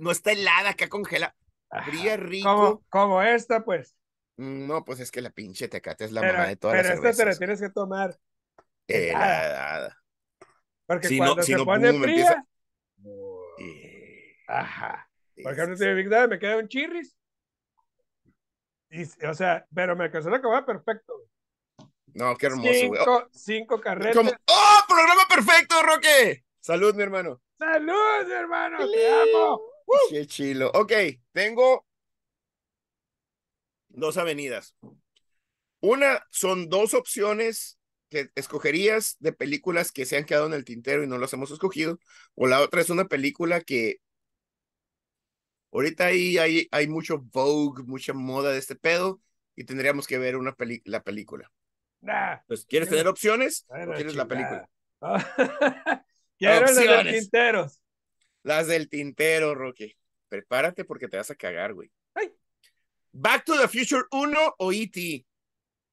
no 0.00 0.10
está 0.10 0.32
helada 0.32 0.70
acá 0.70 0.88
congela. 0.88 1.34
Fría 1.84 2.16
rico. 2.16 2.48
Como, 2.48 2.84
como, 2.88 3.22
esta, 3.22 3.64
pues. 3.64 3.94
Mm, 4.36 4.66
no, 4.66 4.84
pues 4.84 5.00
es 5.00 5.10
que 5.10 5.20
la 5.20 5.30
pinche 5.30 5.68
tecate 5.68 6.04
es 6.04 6.12
la 6.12 6.22
mamá 6.22 6.46
de 6.46 6.56
todas 6.56 6.76
pero 6.76 6.88
las 6.88 6.98
Pero 6.98 7.10
esta 7.10 7.24
te 7.24 7.30
la 7.30 7.36
tienes 7.36 7.60
que 7.60 7.70
tomar. 7.70 8.18
Helada. 8.88 9.96
Porque 10.86 11.16
cuando 11.16 11.42
se 11.42 11.56
pone 11.58 11.92
fría. 12.00 12.44
Ajá. 14.48 15.08
Por 15.42 15.52
ejemplo, 15.52 15.76
si 15.76 15.84
me 15.84 16.38
queda 16.38 16.56
un 16.56 16.68
chirris. 16.68 17.16
Y, 18.90 19.04
o 19.24 19.34
sea, 19.34 19.64
pero 19.72 19.94
me 19.94 20.04
alcanzó 20.04 20.30
a 20.30 20.36
acabar 20.36 20.66
perfecto. 20.66 21.14
No, 22.14 22.36
qué 22.36 22.46
hermoso, 22.46 22.68
güey. 22.68 22.80
Cinco, 22.80 23.04
oh, 23.06 23.28
cinco 23.30 23.80
carreras. 23.80 24.16
¡Oh, 24.16 24.78
programa 24.88 25.22
perfecto, 25.28 25.80
Roque! 25.82 26.44
Salud, 26.58 26.92
mi 26.94 27.04
hermano. 27.04 27.40
Salud, 27.56 28.26
mi 28.26 28.32
hermano, 28.32 28.78
te 28.90 29.08
amo. 29.08 29.69
Qué 30.10 30.26
chilo. 30.26 30.70
Ok, 30.74 30.92
tengo 31.32 31.86
dos 33.88 34.16
avenidas. 34.16 34.74
Una 35.80 36.26
son 36.30 36.68
dos 36.68 36.94
opciones 36.94 37.78
que 38.10 38.30
escogerías 38.34 39.16
de 39.20 39.32
películas 39.32 39.92
que 39.92 40.04
se 40.04 40.16
han 40.16 40.24
quedado 40.24 40.46
en 40.46 40.54
el 40.54 40.64
tintero 40.64 41.04
y 41.04 41.06
no 41.06 41.18
las 41.18 41.32
hemos 41.32 41.50
escogido. 41.50 41.98
O 42.34 42.46
la 42.46 42.60
otra 42.60 42.80
es 42.80 42.90
una 42.90 43.06
película 43.06 43.60
que 43.60 44.00
Ahorita 45.72 46.06
ahí 46.06 46.36
hay, 46.38 46.68
hay 46.72 46.88
mucho 46.88 47.18
Vogue, 47.18 47.84
mucha 47.84 48.12
moda 48.12 48.52
de 48.52 48.58
este 48.58 48.74
pedo 48.74 49.20
y 49.54 49.64
tendríamos 49.64 50.06
que 50.06 50.18
ver 50.18 50.36
una 50.36 50.52
peli 50.54 50.82
la 50.84 51.02
película. 51.02 51.50
pues, 52.48 52.64
¿Quieres 52.66 52.88
tener 52.88 53.06
opciones 53.06 53.66
o 53.68 53.92
quieres 53.92 54.16
la 54.16 54.26
película? 54.26 54.68
Quiero 56.38 56.74
del 56.74 57.20
tinteros. 57.20 57.79
Las 58.42 58.66
del 58.66 58.88
tintero, 58.88 59.54
Rocky. 59.54 59.96
Prepárate 60.28 60.84
porque 60.84 61.08
te 61.08 61.16
vas 61.16 61.30
a 61.30 61.34
cagar, 61.34 61.74
güey. 61.74 61.90
Back 63.12 63.44
to 63.44 63.58
the 63.58 63.66
Future 63.66 64.04
1 64.12 64.54
o 64.58 64.72
E.T. 64.72 65.26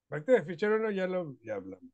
Back 0.09 0.25
to 0.25 0.33
the 0.33 0.43
Future 0.43 0.75
1 0.75 0.91
ya 0.91 1.07
lo 1.07 1.35
ya 1.41 1.55
hablamos. 1.55 1.89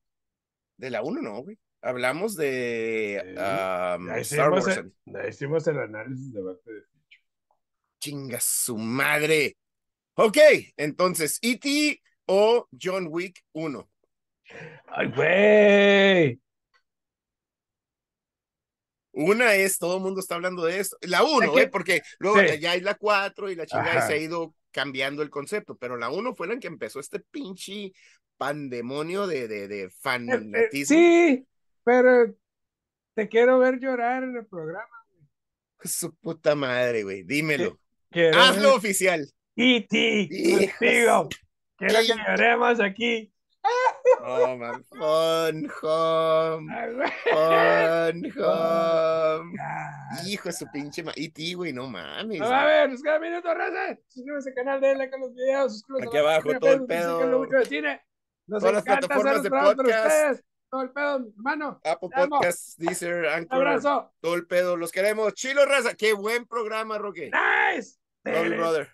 De 0.77 0.89
la 0.89 1.01
1 1.01 1.21
no, 1.21 1.43
güey. 1.43 1.57
Hablamos 1.81 2.35
de 2.35 3.21
um, 3.37 4.09
Star 4.11 4.51
Wars. 4.51 4.81
hicimos 5.29 5.67
el 5.67 5.79
análisis 5.79 6.33
de 6.33 6.41
Back 6.41 6.57
to 6.63 6.71
the 6.71 6.93
Chinga 7.99 8.39
su 8.41 8.77
madre. 8.77 9.57
Ok, 10.15 10.37
entonces, 10.77 11.39
E.T. 11.41 12.01
o 12.25 12.67
John 12.79 13.07
Wick 13.09 13.43
1. 13.53 13.89
Ay, 14.87 15.07
güey. 15.07 16.42
Una 19.13 19.55
es, 19.55 19.77
todo 19.77 19.97
el 19.97 20.03
mundo 20.03 20.19
está 20.19 20.35
hablando 20.35 20.65
de 20.65 20.79
esto. 20.79 20.97
La 21.01 21.23
1, 21.23 21.51
güey, 21.51 21.69
porque 21.69 22.01
luego 22.19 22.41
ya 22.59 22.71
hay 22.71 22.81
la 22.81 22.95
4 22.95 23.51
y 23.51 23.55
la 23.55 23.65
chingada 23.65 24.05
se 24.05 24.13
ha 24.13 24.17
ido 24.17 24.55
cambiando 24.71 25.21
el 25.21 25.29
concepto, 25.29 25.77
pero 25.77 25.97
la 25.97 26.09
1 26.09 26.33
fue 26.35 26.47
la 26.47 26.53
en 26.53 26.59
que 26.59 26.67
empezó 26.67 26.99
este 26.99 27.19
pinche 27.19 27.93
pandemonio 28.37 29.27
de, 29.27 29.47
de, 29.47 29.67
de 29.67 29.89
fanatismo. 29.89 30.97
Sí, 30.97 31.45
pero 31.83 32.33
te 33.13 33.29
quiero 33.29 33.59
ver 33.59 33.79
llorar 33.79 34.23
en 34.23 34.35
el 34.35 34.47
programa. 34.47 35.05
Su 35.83 36.15
puta 36.15 36.55
madre, 36.55 37.03
güey, 37.03 37.23
dímelo. 37.23 37.79
Hazlo 38.33 38.75
oficial. 38.75 39.29
E.T. 39.55 40.29
contigo. 40.79 41.29
Quiero 41.77 41.99
que 41.99 42.15
lloremos 42.27 42.79
aquí. 42.79 43.32
Oh, 44.25 44.55
man. 44.57 44.83
Fun 44.85 45.69
home. 45.81 46.71
Fun 47.29 48.31
home. 48.37 49.57
Hijo 50.25 50.49
de 50.49 50.53
su 50.53 50.65
pinche 50.71 51.03
E.T., 51.15 51.55
güey, 51.55 51.73
no 51.73 51.87
mames. 51.87 52.41
a 52.41 52.65
ver, 52.65 52.89
nos 52.89 53.03
queda 53.03 53.19
minuto, 53.19 53.53
raza. 53.53 53.97
Suscríbete 54.07 54.49
al 54.49 54.55
canal, 54.55 54.81
denle 54.81 55.09
con 55.09 55.19
los 55.21 55.33
videos. 55.33 55.73
Suscríbete 55.73 56.07
Aquí 56.07 56.17
abajo, 56.17 56.59
todo 56.59 56.71
el 56.71 56.85
pedo. 56.85 57.47
Todas 58.47 58.73
las 58.73 58.83
plataformas 58.83 59.43
de 59.43 59.49
podcast. 59.49 60.43
Todo 60.69 60.81
el 60.81 60.91
pedo, 60.91 61.27
hermano. 61.37 61.81
Apple 61.83 62.09
Podcasts, 62.15 62.75
Deezer, 62.77 63.27
Anchor. 63.27 63.59
Abrazo. 63.59 64.11
Todo 64.21 64.35
el 64.35 64.47
pedo. 64.47 64.75
Los 64.75 64.91
queremos. 64.91 65.33
Chilo, 65.33 65.65
raza. 65.65 65.93
Qué 65.95 66.13
buen 66.13 66.47
programa, 66.47 66.97
Roque. 66.97 67.29
Nice. 67.29 67.99
Love 68.25 68.57
brother. 68.57 68.89